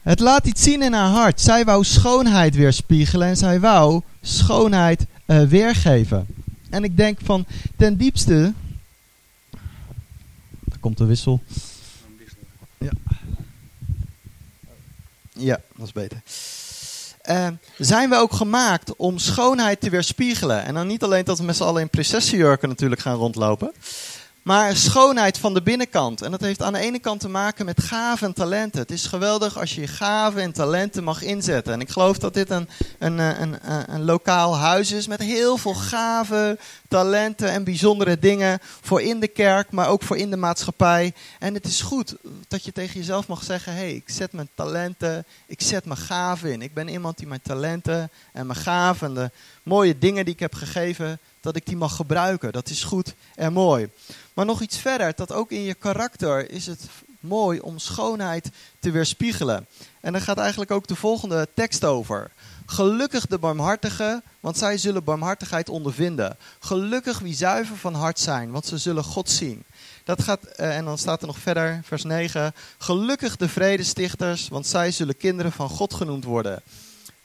het 0.03 0.21
laat 0.21 0.47
iets 0.47 0.63
zien 0.63 0.83
in 0.83 0.93
haar 0.93 1.11
hart. 1.11 1.41
Zij 1.41 1.65
wou 1.65 1.85
schoonheid 1.85 2.55
weerspiegelen 2.55 3.29
en 3.29 3.37
zij 3.37 3.61
wou 3.61 4.01
schoonheid 4.23 5.07
uh, 5.27 5.43
weergeven. 5.43 6.27
En 6.71 6.85
ik 6.85 6.97
denk 6.97 7.19
van 7.23 7.47
ten 7.77 7.97
diepste. 7.97 8.55
Er 10.71 10.79
komt 10.81 10.99
de 10.99 11.05
wissel. 11.05 11.43
Ja. 12.79 12.91
Ja, 15.33 15.61
dat 15.77 15.87
is 15.87 15.93
beter. 15.93 16.23
Uh, 17.31 17.49
zijn 17.79 18.11
we 18.11 18.17
ook 18.17 18.33
gemaakt 18.33 18.97
om 18.97 19.19
schoonheid 19.19 19.81
te 19.81 19.91
weerspiegelen? 19.91 20.65
En 20.65 20.75
dan 20.75 20.87
niet 20.87 21.03
alleen 21.03 21.25
dat 21.25 21.39
we 21.39 21.45
met 21.45 21.57
z'n 21.57 21.63
allen 21.63 21.83
in 21.83 21.91
prinsessenjurken 21.91 22.69
natuurlijk 22.69 23.01
gaan 23.01 23.17
rondlopen. 23.17 23.73
Maar 24.49 24.77
schoonheid 24.77 25.39
van 25.39 25.55
de 25.55 25.63
binnenkant. 25.63 26.23
En 26.23 26.31
dat 26.31 26.41
heeft 26.41 26.63
aan 26.63 26.73
de 26.73 26.79
ene 26.79 26.99
kant 26.99 27.21
te 27.21 27.29
maken 27.29 27.65
met 27.65 27.83
gaven 27.83 28.27
en 28.27 28.33
talenten. 28.33 28.81
Het 28.81 28.91
is 28.91 29.07
geweldig 29.07 29.59
als 29.59 29.75
je 29.75 29.81
je 29.81 29.87
gaven 29.87 30.43
en 30.43 30.53
talenten 30.53 31.05
mag 31.05 31.23
inzetten. 31.23 31.73
En 31.73 31.81
ik 31.81 31.89
geloof 31.89 32.19
dat 32.19 32.35
dit 32.35 32.51
een, 32.51 32.69
een, 32.99 33.19
een, 33.19 33.73
een, 33.73 33.95
een 33.95 34.05
lokaal 34.05 34.57
huis 34.57 34.93
is 34.93 35.07
met 35.07 35.21
heel 35.21 35.57
veel 35.57 35.75
gaven, 35.75 36.59
talenten 36.89 37.51
en 37.51 37.65
bijzondere 37.65 38.19
dingen. 38.19 38.59
Voor 38.63 39.03
in 39.03 39.21
de 39.21 39.29
kerk, 39.29 39.71
maar 39.71 39.89
ook 39.89 40.03
voor 40.03 40.17
in 40.17 40.31
de 40.31 40.37
maatschappij. 40.37 41.15
En 41.39 41.55
het 41.55 41.67
is 41.67 41.81
goed 41.81 42.15
dat 42.49 42.65
je 42.65 42.73
tegen 42.73 42.99
jezelf 42.99 43.29
mag 43.29 43.43
zeggen: 43.43 43.73
hé, 43.73 43.79
hey, 43.79 43.95
ik 43.95 44.09
zet 44.09 44.33
mijn 44.33 44.49
talenten, 44.55 45.25
ik 45.47 45.63
zet 45.63 45.85
mijn 45.85 45.99
gaven 45.99 46.53
in. 46.53 46.63
Ik 46.63 46.75
ben 46.75 46.89
iemand 46.89 47.19
die 47.19 47.27
mijn 47.27 47.43
talenten 47.43 48.11
en 48.33 48.47
mijn 48.47 48.59
gaven 48.59 49.09
en 49.09 49.15
de 49.15 49.31
mooie 49.63 49.99
dingen 49.99 50.25
die 50.25 50.35
ik 50.35 50.41
heb 50.41 50.55
gegeven, 50.55 51.19
dat 51.49 51.57
ik 51.57 51.67
die 51.67 51.77
mag 51.77 51.97
gebruiken. 51.97 52.53
Dat 52.53 52.69
is 52.69 52.85
goed 52.85 53.15
en 53.35 53.53
mooi. 53.53 53.89
Maar 54.35 54.45
nog 54.45 54.61
iets 54.61 54.77
verder, 54.77 55.13
dat 55.17 55.33
ook 55.33 55.51
in 55.51 55.63
je 55.63 55.75
karakter 55.75 56.51
is 56.51 56.67
het 56.67 56.81
mooi 57.21 57.61
om 57.61 57.79
schoonheid 57.79 58.51
te 58.79 58.91
weerspiegelen. 58.91 59.67
En 60.01 60.13
daar 60.13 60.21
gaat 60.21 60.39
eigenlijk 60.39 60.71
ook 60.71 60.87
de 60.87 60.97
volgende 60.97 61.49
tekst 61.55 61.85
over. 61.85 62.31
Gelukkig 62.67 63.27
de 63.27 63.39
barmhartigen, 63.39 64.23
want 64.41 64.59
zij 64.59 64.79
zullen 64.79 65.05
barmhartigheid 65.05 65.69
ondervinden. 65.69 66.37
Gelukkig 66.59 67.19
wie 67.19 67.35
zuiver 67.35 67.77
van 67.77 67.95
hart 67.95 68.19
zijn, 68.19 68.51
want 68.51 68.67
ze 68.67 68.79
zullen 68.79 69.05
God 69.05 69.31
zien. 69.31 69.65
Dat 70.05 70.23
gaat, 70.23 70.45
eh, 70.45 70.77
en 70.77 70.85
dan 70.85 70.99
staat 70.99 71.21
er 71.21 71.27
nog 71.27 71.39
verder, 71.39 71.81
vers 71.85 72.05
9. 72.05 72.55
Gelukkig 72.79 73.37
de 73.37 73.49
vredestichters, 73.49 74.49
want 74.49 74.67
zij 74.67 74.91
zullen 74.91 75.17
kinderen 75.17 75.53
van 75.53 75.69
God 75.69 75.95
genoemd 75.95 76.25
worden. 76.25 76.63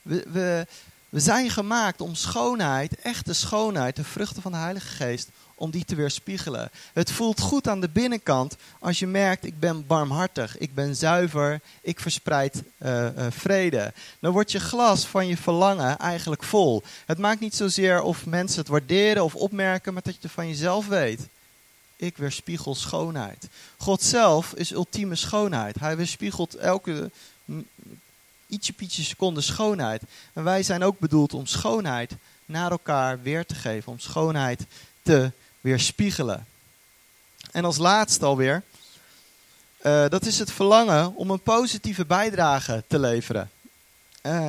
We, 0.02 0.26
we, 0.32 0.66
we 1.14 1.20
zijn 1.20 1.50
gemaakt 1.50 2.00
om 2.00 2.14
schoonheid, 2.14 3.00
echte 3.00 3.32
schoonheid, 3.32 3.96
de 3.96 4.04
vruchten 4.04 4.42
van 4.42 4.52
de 4.52 4.58
Heilige 4.58 4.86
Geest, 4.86 5.28
om 5.54 5.70
die 5.70 5.84
te 5.84 5.94
weerspiegelen. 5.94 6.70
Het 6.92 7.10
voelt 7.10 7.40
goed 7.40 7.68
aan 7.68 7.80
de 7.80 7.88
binnenkant 7.88 8.56
als 8.78 8.98
je 8.98 9.06
merkt, 9.06 9.44
ik 9.44 9.60
ben 9.60 9.86
barmhartig, 9.86 10.58
ik 10.58 10.74
ben 10.74 10.96
zuiver, 10.96 11.60
ik 11.80 12.00
verspreid 12.00 12.62
uh, 12.78 13.02
uh, 13.02 13.26
vrede. 13.30 13.92
Dan 14.18 14.32
wordt 14.32 14.52
je 14.52 14.60
glas 14.60 15.06
van 15.06 15.26
je 15.26 15.36
verlangen 15.36 15.98
eigenlijk 15.98 16.42
vol. 16.42 16.82
Het 17.06 17.18
maakt 17.18 17.40
niet 17.40 17.54
zozeer 17.54 18.02
of 18.02 18.26
mensen 18.26 18.60
het 18.60 18.68
waarderen 18.68 19.24
of 19.24 19.34
opmerken, 19.34 19.92
maar 19.92 20.02
dat 20.02 20.16
je 20.20 20.28
van 20.28 20.48
jezelf 20.48 20.86
weet. 20.86 21.20
Ik 21.96 22.16
weerspiegel 22.16 22.74
schoonheid. 22.74 23.48
God 23.76 24.02
zelf 24.02 24.52
is 24.54 24.72
ultieme 24.72 25.14
schoonheid. 25.14 25.78
Hij 25.78 25.96
weerspiegelt 25.96 26.54
elke 26.54 27.10
ietsje 28.54 28.72
pietje 28.72 29.02
seconde 29.02 29.40
schoonheid. 29.40 30.02
En 30.32 30.44
wij 30.44 30.62
zijn 30.62 30.82
ook 30.82 30.98
bedoeld 30.98 31.34
om 31.34 31.46
schoonheid 31.46 32.12
naar 32.46 32.70
elkaar 32.70 33.22
weer 33.22 33.46
te 33.46 33.54
geven. 33.54 33.92
Om 33.92 33.98
schoonheid 33.98 34.66
te 35.02 35.30
weerspiegelen. 35.60 36.46
En 37.52 37.64
als 37.64 37.76
laatste 37.76 38.24
alweer, 38.24 38.62
uh, 39.82 40.08
dat 40.08 40.26
is 40.26 40.38
het 40.38 40.52
verlangen 40.52 41.14
om 41.14 41.30
een 41.30 41.42
positieve 41.42 42.04
bijdrage 42.04 42.84
te 42.86 42.98
leveren. 42.98 43.50
Uh, 44.22 44.46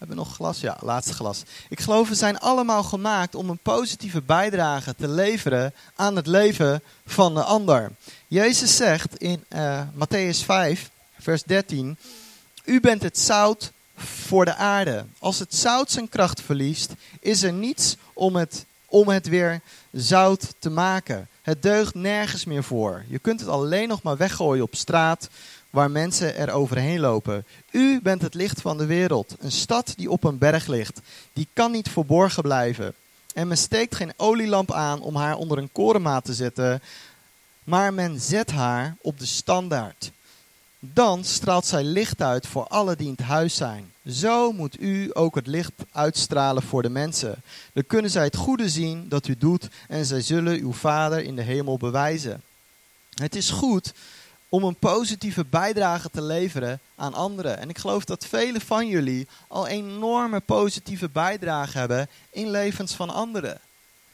we 0.00 0.06
hebben 0.06 0.16
nog 0.16 0.34
glas? 0.34 0.60
Ja, 0.60 0.76
laatste 0.80 1.12
glas. 1.12 1.42
Ik 1.68 1.80
geloof 1.80 2.08
we 2.08 2.14
zijn 2.14 2.38
allemaal 2.38 2.82
gemaakt 2.82 3.34
om 3.34 3.50
een 3.50 3.58
positieve 3.58 4.22
bijdrage 4.22 4.94
te 4.94 5.08
leveren 5.08 5.74
aan 5.94 6.16
het 6.16 6.26
leven 6.26 6.82
van 7.06 7.34
de 7.34 7.42
ander. 7.42 7.92
Jezus 8.28 8.76
zegt 8.76 9.16
in 9.16 9.44
uh, 9.48 9.82
Matthäus 9.94 10.44
5, 10.44 10.90
vers 11.18 11.42
13: 11.42 11.96
U 12.64 12.80
bent 12.80 13.02
het 13.02 13.18
zout 13.18 13.72
voor 13.96 14.44
de 14.44 14.54
aarde. 14.54 15.04
Als 15.18 15.38
het 15.38 15.54
zout 15.54 15.90
zijn 15.90 16.08
kracht 16.08 16.40
verliest, 16.40 16.92
is 17.20 17.42
er 17.42 17.52
niets 17.52 17.96
om 18.12 18.36
het 18.36 18.64
om 18.86 19.08
het 19.08 19.28
weer 19.28 19.60
zout 19.92 20.54
te 20.58 20.70
maken. 20.70 21.28
Het 21.42 21.62
deugt 21.62 21.94
nergens 21.94 22.44
meer 22.44 22.64
voor. 22.64 23.04
Je 23.08 23.18
kunt 23.18 23.40
het 23.40 23.48
alleen 23.48 23.88
nog 23.88 24.02
maar 24.02 24.16
weggooien 24.16 24.64
op 24.64 24.74
straat 24.74 25.28
waar 25.70 25.90
mensen 25.90 26.36
er 26.36 26.50
overheen 26.50 27.00
lopen. 27.00 27.44
U 27.70 28.00
bent 28.02 28.22
het 28.22 28.34
licht 28.34 28.60
van 28.60 28.78
de 28.78 28.86
wereld. 28.86 29.34
Een 29.38 29.52
stad 29.52 29.92
die 29.96 30.10
op 30.10 30.24
een 30.24 30.38
berg 30.38 30.66
ligt. 30.66 31.00
Die 31.32 31.48
kan 31.52 31.70
niet 31.70 31.88
verborgen 31.88 32.42
blijven. 32.42 32.94
En 33.34 33.48
men 33.48 33.58
steekt 33.58 33.94
geen 33.94 34.12
olielamp 34.16 34.72
aan 34.72 35.00
om 35.00 35.16
haar 35.16 35.36
onder 35.36 35.58
een 35.58 35.72
korenmaat 35.72 36.24
te 36.24 36.34
zetten, 36.34 36.82
maar 37.64 37.94
men 37.94 38.20
zet 38.20 38.50
haar 38.50 38.96
op 39.00 39.18
de 39.18 39.26
standaard. 39.26 40.10
Dan 40.82 41.24
straalt 41.24 41.66
zij 41.66 41.84
licht 41.84 42.22
uit 42.22 42.46
voor 42.46 42.66
alle 42.66 42.96
die 42.96 43.06
in 43.06 43.14
het 43.16 43.26
huis 43.26 43.56
zijn. 43.56 43.92
Zo 44.06 44.52
moet 44.52 44.80
u 44.80 45.10
ook 45.12 45.34
het 45.34 45.46
licht 45.46 45.72
uitstralen 45.92 46.62
voor 46.62 46.82
de 46.82 46.88
mensen. 46.88 47.42
Dan 47.72 47.86
kunnen 47.86 48.10
zij 48.10 48.24
het 48.24 48.36
goede 48.36 48.68
zien 48.68 49.08
dat 49.08 49.28
u 49.28 49.36
doet 49.36 49.68
en 49.88 50.04
zij 50.04 50.20
zullen 50.20 50.58
uw 50.58 50.72
Vader 50.72 51.22
in 51.22 51.36
de 51.36 51.42
hemel 51.42 51.76
bewijzen. 51.76 52.42
Het 53.14 53.36
is 53.36 53.50
goed 53.50 53.92
om 54.48 54.64
een 54.64 54.76
positieve 54.76 55.44
bijdrage 55.44 56.10
te 56.10 56.22
leveren 56.22 56.80
aan 56.96 57.14
anderen. 57.14 57.58
En 57.58 57.68
ik 57.68 57.78
geloof 57.78 58.04
dat 58.04 58.26
velen 58.26 58.60
van 58.60 58.88
jullie 58.88 59.28
al 59.48 59.66
enorme 59.66 60.40
positieve 60.40 61.08
bijdrage 61.08 61.78
hebben 61.78 62.08
in 62.30 62.50
levens 62.50 62.94
van 62.94 63.10
anderen. 63.10 63.60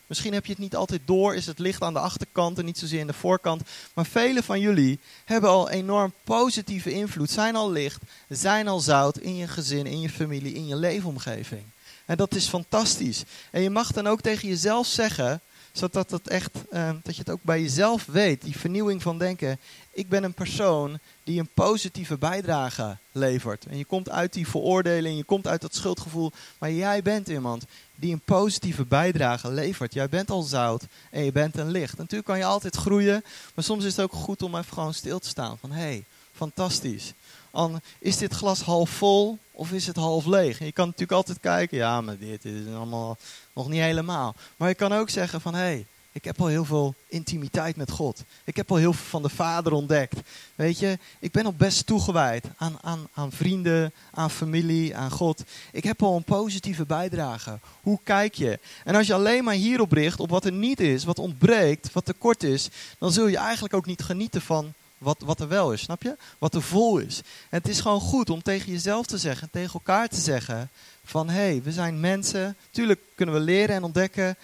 Misschien 0.06 0.32
heb 0.32 0.44
je 0.44 0.52
het 0.52 0.60
niet 0.60 0.76
altijd 0.76 1.00
door, 1.04 1.34
is 1.34 1.46
het 1.46 1.58
licht 1.58 1.82
aan 1.82 1.92
de 1.92 1.98
achterkant 1.98 2.58
en 2.58 2.64
niet 2.64 2.78
zozeer 2.78 3.00
in 3.00 3.06
de 3.06 3.12
voorkant. 3.12 3.62
Maar 3.94 4.06
velen 4.06 4.44
van 4.44 4.60
jullie 4.60 5.00
hebben 5.24 5.50
al 5.50 5.70
enorm 5.70 6.12
positieve 6.24 6.92
invloed, 6.92 7.30
zijn 7.30 7.56
al 7.56 7.70
licht, 7.70 8.02
zijn 8.28 8.68
al 8.68 8.80
zout 8.80 9.18
in 9.18 9.36
je 9.36 9.48
gezin, 9.48 9.86
in 9.86 10.00
je 10.00 10.10
familie, 10.10 10.54
in 10.54 10.66
je 10.66 10.76
leefomgeving. 10.76 11.62
En 12.04 12.16
dat 12.16 12.34
is 12.34 12.46
fantastisch. 12.46 13.22
En 13.50 13.62
je 13.62 13.70
mag 13.70 13.92
dan 13.92 14.06
ook 14.06 14.20
tegen 14.20 14.48
jezelf 14.48 14.86
zeggen, 14.86 15.40
zodat 15.78 16.10
dat 16.10 16.28
echt, 16.28 16.50
uh, 16.72 16.90
dat 17.02 17.14
je 17.14 17.20
het 17.20 17.30
ook 17.30 17.42
bij 17.42 17.60
jezelf 17.60 18.06
weet, 18.06 18.42
die 18.42 18.58
vernieuwing 18.58 19.02
van 19.02 19.18
denken. 19.18 19.58
Ik 19.90 20.08
ben 20.08 20.24
een 20.24 20.34
persoon 20.34 20.98
die 21.24 21.40
een 21.40 21.48
positieve 21.54 22.18
bijdrage 22.18 22.96
levert. 23.12 23.66
En 23.66 23.78
je 23.78 23.84
komt 23.84 24.10
uit 24.10 24.32
die 24.32 24.48
veroordeling, 24.48 25.16
je 25.16 25.24
komt 25.24 25.46
uit 25.46 25.60
dat 25.60 25.74
schuldgevoel, 25.74 26.32
maar 26.58 26.72
jij 26.72 27.02
bent 27.02 27.28
iemand 27.28 27.64
die 27.94 28.12
een 28.12 28.20
positieve 28.20 28.84
bijdrage 28.84 29.50
levert. 29.50 29.94
Jij 29.94 30.08
bent 30.08 30.30
al 30.30 30.42
zout 30.42 30.86
en 31.10 31.24
je 31.24 31.32
bent 31.32 31.56
een 31.56 31.70
licht. 31.70 31.96
Natuurlijk 31.96 32.28
kan 32.28 32.38
je 32.38 32.44
altijd 32.44 32.76
groeien, 32.76 33.24
maar 33.54 33.64
soms 33.64 33.84
is 33.84 33.96
het 33.96 34.04
ook 34.04 34.12
goed 34.12 34.42
om 34.42 34.56
even 34.56 34.72
gewoon 34.72 34.94
stil 34.94 35.18
te 35.18 35.28
staan. 35.28 35.58
Van 35.58 35.70
hé, 35.70 35.80
hey, 35.80 36.04
fantastisch. 36.32 37.12
An, 37.50 37.80
is 37.98 38.16
dit 38.16 38.34
glas 38.34 38.60
half 38.60 38.90
vol 38.90 39.38
of 39.56 39.72
is 39.72 39.86
het 39.86 39.96
half 39.96 40.26
leeg? 40.26 40.58
je 40.58 40.72
kan 40.72 40.86
natuurlijk 40.86 41.12
altijd 41.12 41.40
kijken, 41.40 41.76
ja, 41.76 42.00
maar 42.00 42.18
dit 42.18 42.44
is 42.44 42.74
allemaal 42.74 43.16
nog 43.52 43.68
niet 43.68 43.80
helemaal. 43.80 44.34
Maar 44.56 44.68
je 44.68 44.74
kan 44.74 44.92
ook 44.92 45.10
zeggen 45.10 45.40
van 45.40 45.54
hé, 45.54 45.60
hey, 45.60 45.86
ik 46.16 46.24
heb 46.24 46.40
al 46.40 46.46
heel 46.46 46.64
veel 46.64 46.94
intimiteit 47.08 47.76
met 47.76 47.90
God. 47.90 48.24
Ik 48.44 48.56
heb 48.56 48.70
al 48.70 48.76
heel 48.76 48.92
veel 48.92 49.06
van 49.06 49.22
de 49.22 49.28
Vader 49.28 49.72
ontdekt. 49.72 50.20
Weet 50.54 50.78
je, 50.78 50.98
ik 51.18 51.32
ben 51.32 51.44
al 51.44 51.52
best 51.52 51.86
toegewijd 51.86 52.44
aan, 52.56 52.78
aan, 52.82 53.08
aan 53.14 53.32
vrienden, 53.32 53.92
aan 54.10 54.30
familie, 54.30 54.96
aan 54.96 55.10
God. 55.10 55.44
Ik 55.72 55.84
heb 55.84 56.02
al 56.02 56.16
een 56.16 56.24
positieve 56.24 56.86
bijdrage. 56.86 57.58
Hoe 57.80 57.98
kijk 58.02 58.34
je? 58.34 58.58
En 58.84 58.94
als 58.94 59.06
je 59.06 59.14
alleen 59.14 59.44
maar 59.44 59.54
hierop 59.54 59.92
richt, 59.92 60.20
op 60.20 60.30
wat 60.30 60.44
er 60.44 60.52
niet 60.52 60.80
is, 60.80 61.04
wat 61.04 61.18
ontbreekt, 61.18 61.92
wat 61.92 62.04
tekort 62.04 62.42
is, 62.42 62.68
dan 62.98 63.12
zul 63.12 63.26
je 63.26 63.36
eigenlijk 63.36 63.74
ook 63.74 63.86
niet 63.86 64.02
genieten 64.02 64.42
van 64.42 64.72
wat, 64.98 65.16
wat 65.24 65.40
er 65.40 65.48
wel 65.48 65.72
is, 65.72 65.80
snap 65.80 66.02
je? 66.02 66.16
Wat 66.38 66.54
er 66.54 66.62
vol 66.62 66.98
is. 66.98 67.20
Het 67.48 67.68
is 67.68 67.80
gewoon 67.80 68.00
goed 68.00 68.30
om 68.30 68.42
tegen 68.42 68.72
jezelf 68.72 69.06
te 69.06 69.18
zeggen, 69.18 69.50
tegen 69.50 69.72
elkaar 69.72 70.08
te 70.08 70.20
zeggen, 70.20 70.70
van 71.04 71.28
hé, 71.28 71.34
hey, 71.34 71.62
we 71.62 71.72
zijn 71.72 72.00
mensen. 72.00 72.56
Tuurlijk 72.70 73.00
kunnen 73.14 73.34
we 73.34 73.40
leren 73.40 73.74
en 73.74 73.84
ontdekken 73.84 74.36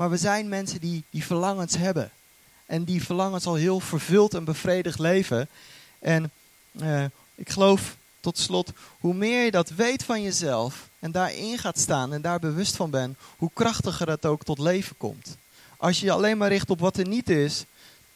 maar 0.00 0.10
we 0.10 0.16
zijn 0.16 0.48
mensen 0.48 0.80
die 0.80 1.04
die 1.10 1.24
verlangens 1.24 1.76
hebben. 1.76 2.10
En 2.66 2.84
die 2.84 3.04
verlangens 3.04 3.46
al 3.46 3.54
heel 3.54 3.80
vervuld 3.80 4.34
en 4.34 4.44
bevredigd 4.44 4.98
leven. 4.98 5.48
En 5.98 6.30
uh, 6.72 7.04
ik 7.34 7.50
geloof 7.50 7.96
tot 8.20 8.38
slot, 8.38 8.72
hoe 9.00 9.14
meer 9.14 9.44
je 9.44 9.50
dat 9.50 9.68
weet 9.68 10.04
van 10.04 10.22
jezelf 10.22 10.88
en 10.98 11.10
daarin 11.10 11.58
gaat 11.58 11.78
staan 11.78 12.12
en 12.12 12.22
daar 12.22 12.38
bewust 12.38 12.76
van 12.76 12.90
bent, 12.90 13.16
hoe 13.36 13.50
krachtiger 13.54 14.08
het 14.08 14.26
ook 14.26 14.44
tot 14.44 14.58
leven 14.58 14.96
komt. 14.96 15.36
Als 15.76 16.00
je 16.00 16.06
je 16.06 16.12
alleen 16.12 16.38
maar 16.38 16.48
richt 16.48 16.70
op 16.70 16.80
wat 16.80 16.96
er 16.96 17.08
niet 17.08 17.30
is, 17.30 17.64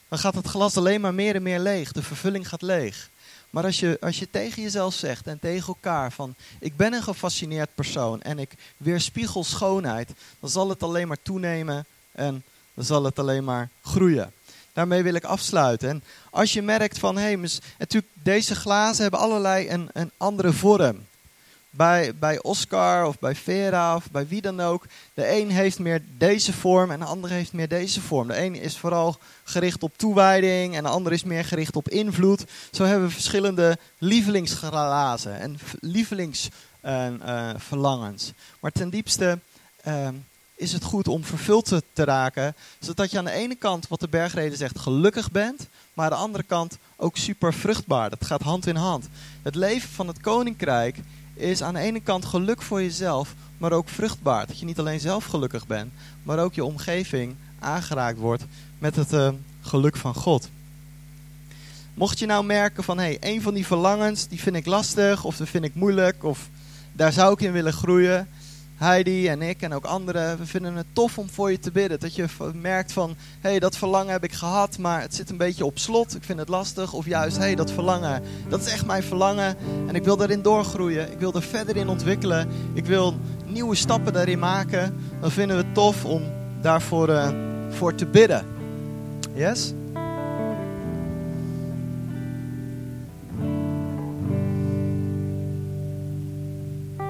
dan 0.09 0.19
gaat 0.19 0.35
het 0.35 0.47
glas 0.47 0.77
alleen 0.77 1.01
maar 1.01 1.15
meer 1.15 1.35
en 1.35 1.43
meer 1.43 1.61
leeg. 1.61 1.93
De 1.93 2.03
vervulling 2.03 2.49
gaat 2.49 2.63
leeg. 2.63 3.11
Maar 3.51 3.65
als 3.65 3.81
je, 3.81 3.97
als 4.01 4.19
je 4.19 4.31
tegen 4.31 4.63
jezelf 4.63 4.95
zegt 4.95 5.27
en 5.27 5.39
tegen 5.39 5.67
elkaar 5.67 6.13
van 6.13 6.35
ik 6.59 6.77
ben 6.77 6.93
een 6.93 7.03
gefascineerd 7.03 7.75
persoon 7.75 8.23
en 8.23 8.39
ik 8.39 8.55
weerspiegel 8.77 9.45
schoonheid, 9.45 10.11
dan 10.41 10.51
zal 10.51 10.69
het 10.69 10.83
alleen 10.83 11.09
maar 11.09 11.23
toenemen 11.23 11.85
en 12.13 12.43
dan 12.75 12.85
zal 12.85 13.05
het 13.05 13.19
alleen 13.19 13.45
maar 13.45 13.69
groeien. 13.83 14.33
Daarmee 14.73 15.03
wil 15.03 15.15
ik 15.15 15.25
afsluiten. 15.25 15.89
En 15.89 16.03
als 16.31 16.53
je 16.53 16.63
merkt 16.63 16.99
van 16.99 17.17
hé, 17.17 17.23
hey, 17.23 17.51
natuurlijk 17.79 18.13
deze 18.13 18.55
glazen 18.55 19.03
hebben 19.03 19.21
allerlei 19.21 19.69
een, 19.69 19.89
een 19.93 20.11
andere 20.17 20.53
vorm 20.53 21.07
bij, 21.77 22.13
bij 22.19 22.43
Oscar 22.43 23.07
of 23.07 23.19
bij 23.19 23.35
Vera 23.35 23.97
of 23.97 24.11
bij 24.11 24.29
wie 24.29 24.41
dan 24.41 24.61
ook. 24.61 24.87
De 25.15 25.41
een 25.41 25.51
heeft 25.51 25.79
meer 25.79 26.03
deze 26.19 26.53
vorm 26.53 26.91
en 26.91 26.99
de 26.99 27.05
andere 27.05 27.35
heeft 27.35 27.53
meer 27.53 27.69
deze 27.69 28.01
vorm. 28.01 28.29
De 28.29 28.43
een 28.43 28.55
is 28.55 28.77
vooral 28.77 29.17
gericht 29.45 29.83
op 29.83 29.93
toewijding 29.97 30.77
en 30.77 30.83
de 30.83 30.89
andere 30.89 31.15
is 31.15 31.25
meer 31.25 31.45
gericht 31.45 31.77
op 31.77 31.89
invloed. 31.89 32.45
Zo 32.71 32.85
hebben 32.85 33.07
we 33.07 33.15
verschillende 33.15 33.79
lievelingsglazen 33.99 35.41
en 35.41 35.59
lievelingsverlangens. 35.81 38.23
Uh, 38.23 38.29
uh, 38.29 38.35
maar 38.61 38.73
ten 38.73 38.91
diepste 38.91 39.39
uh, 39.87 40.09
is 40.57 40.73
het 40.73 40.85
goed 40.85 41.09
om 41.09 41.25
vervuld 41.25 41.65
te, 41.65 41.83
te 41.93 42.05
raken. 42.05 42.55
Zodat 42.79 43.11
je 43.11 43.19
aan 43.19 43.25
de 43.25 43.31
ene 43.31 43.55
kant, 43.55 43.89
wat 43.89 44.01
de 44.01 44.09
bergreden 44.09 44.59
zegt, 44.59 44.79
gelukkig 44.79 45.31
bent. 45.31 45.69
Maar 45.95 46.05
aan 46.05 46.11
de 46.11 46.17
andere 46.17 46.45
kant 46.45 46.79
ook 46.97 47.17
super 47.17 47.55
vruchtbaar. 47.55 48.11
Dat 48.11 48.27
gaat 48.27 48.43
hand 48.43 48.67
in 48.67 48.77
hand. 48.77 49.09
Het 49.43 49.55
leven 49.55 49.89
van 49.89 50.09
het 50.09 50.21
koninkrijk 50.21 50.97
is 51.35 51.63
aan 51.63 51.75
de 51.75 51.81
ene 51.81 52.01
kant 52.01 52.25
geluk 52.25 52.63
voor 52.63 52.83
jezelf, 52.83 53.35
maar 53.59 53.73
ook 53.73 53.89
vruchtbaar. 53.89 54.47
Dat 54.47 54.59
je 54.59 54.65
niet 54.65 54.79
alleen 54.79 55.01
zelf 55.01 55.25
gelukkig 55.25 55.67
bent, 55.67 55.93
maar 56.23 56.39
ook 56.39 56.55
je 56.55 56.65
omgeving 56.65 57.35
aangeraakt 57.59 58.19
wordt 58.19 58.45
met 58.79 58.97
het 58.97 59.13
uh, 59.13 59.29
geluk 59.61 59.97
van 59.97 60.15
God. 60.15 60.49
Mocht 61.95 62.19
je 62.19 62.27
nou 62.27 62.45
merken 62.45 62.85
van, 62.85 62.99
hé, 62.99 63.05
hey, 63.05 63.17
een 63.21 63.43
van 63.43 63.55
die 63.55 63.67
verlangens, 63.67 64.29
die 64.29 64.41
vind 64.41 64.57
ik 64.57 64.67
lastig, 64.67 65.25
of 65.25 65.37
dat 65.37 65.49
vind 65.49 65.65
ik 65.65 65.75
moeilijk, 65.75 66.25
of 66.25 66.49
daar 66.93 67.13
zou 67.13 67.33
ik 67.33 67.41
in 67.41 67.53
willen 67.53 67.73
groeien. 67.73 68.29
Heidi 68.75 69.29
en 69.29 69.43
ik 69.43 69.63
en 69.63 69.73
ook 69.73 69.85
anderen, 69.85 70.39
we 70.39 70.47
vinden 70.47 70.77
het 70.77 70.87
tof 70.93 71.19
om 71.19 71.31
voor 71.31 71.51
je 71.51 71.59
te 71.59 71.71
bidden. 71.71 72.01
Dat 72.01 72.15
je 72.15 72.27
merkt 72.55 72.93
van, 72.93 73.17
hé, 73.41 73.51
hey, 73.51 73.59
dat 73.59 73.77
verlangen 73.77 74.13
heb 74.13 74.25
ik 74.25 74.33
gehad, 74.33 74.79
maar 74.79 75.01
het 75.01 75.15
zit 75.15 75.31
een 75.31 75.37
beetje 75.37 75.65
op 75.65 75.79
slot. 75.79 76.15
Ik 76.15 76.25
vind 76.25 76.39
het 76.39 76.49
lastig. 76.49 76.93
Of 76.93 77.07
juist, 77.07 77.37
hé, 77.37 77.43
hey, 77.43 77.55
dat 77.55 77.73
verlangen, 77.73 78.23
dat 78.49 78.61
is 78.61 78.73
echt 78.73 78.87
mijn 78.87 79.03
verlangen. 79.03 79.57
En 79.87 79.95
ik 79.95 80.05
wil 80.05 80.17
daarin 80.17 80.43
doorgroeien. 80.43 81.13
Ik 81.13 81.19
wil 81.19 81.35
er 81.35 81.43
verder 81.43 81.77
in 81.77 81.89
ontwikkelen. 81.89 82.49
Ik 82.73 82.87
wil 82.87 83.15
nieuwe 83.47 83.75
stappen 83.75 84.13
daarin 84.13 84.39
maken. 84.39 84.97
Dan 85.21 85.31
vinden 85.31 85.57
we 85.57 85.63
het 85.63 85.75
tof 85.75 86.05
om 86.05 86.23
daarvoor 86.61 87.09
uh, 87.09 87.29
voor 87.71 87.95
te 87.95 88.07
bidden. 88.07 88.47
Yes? 89.35 89.73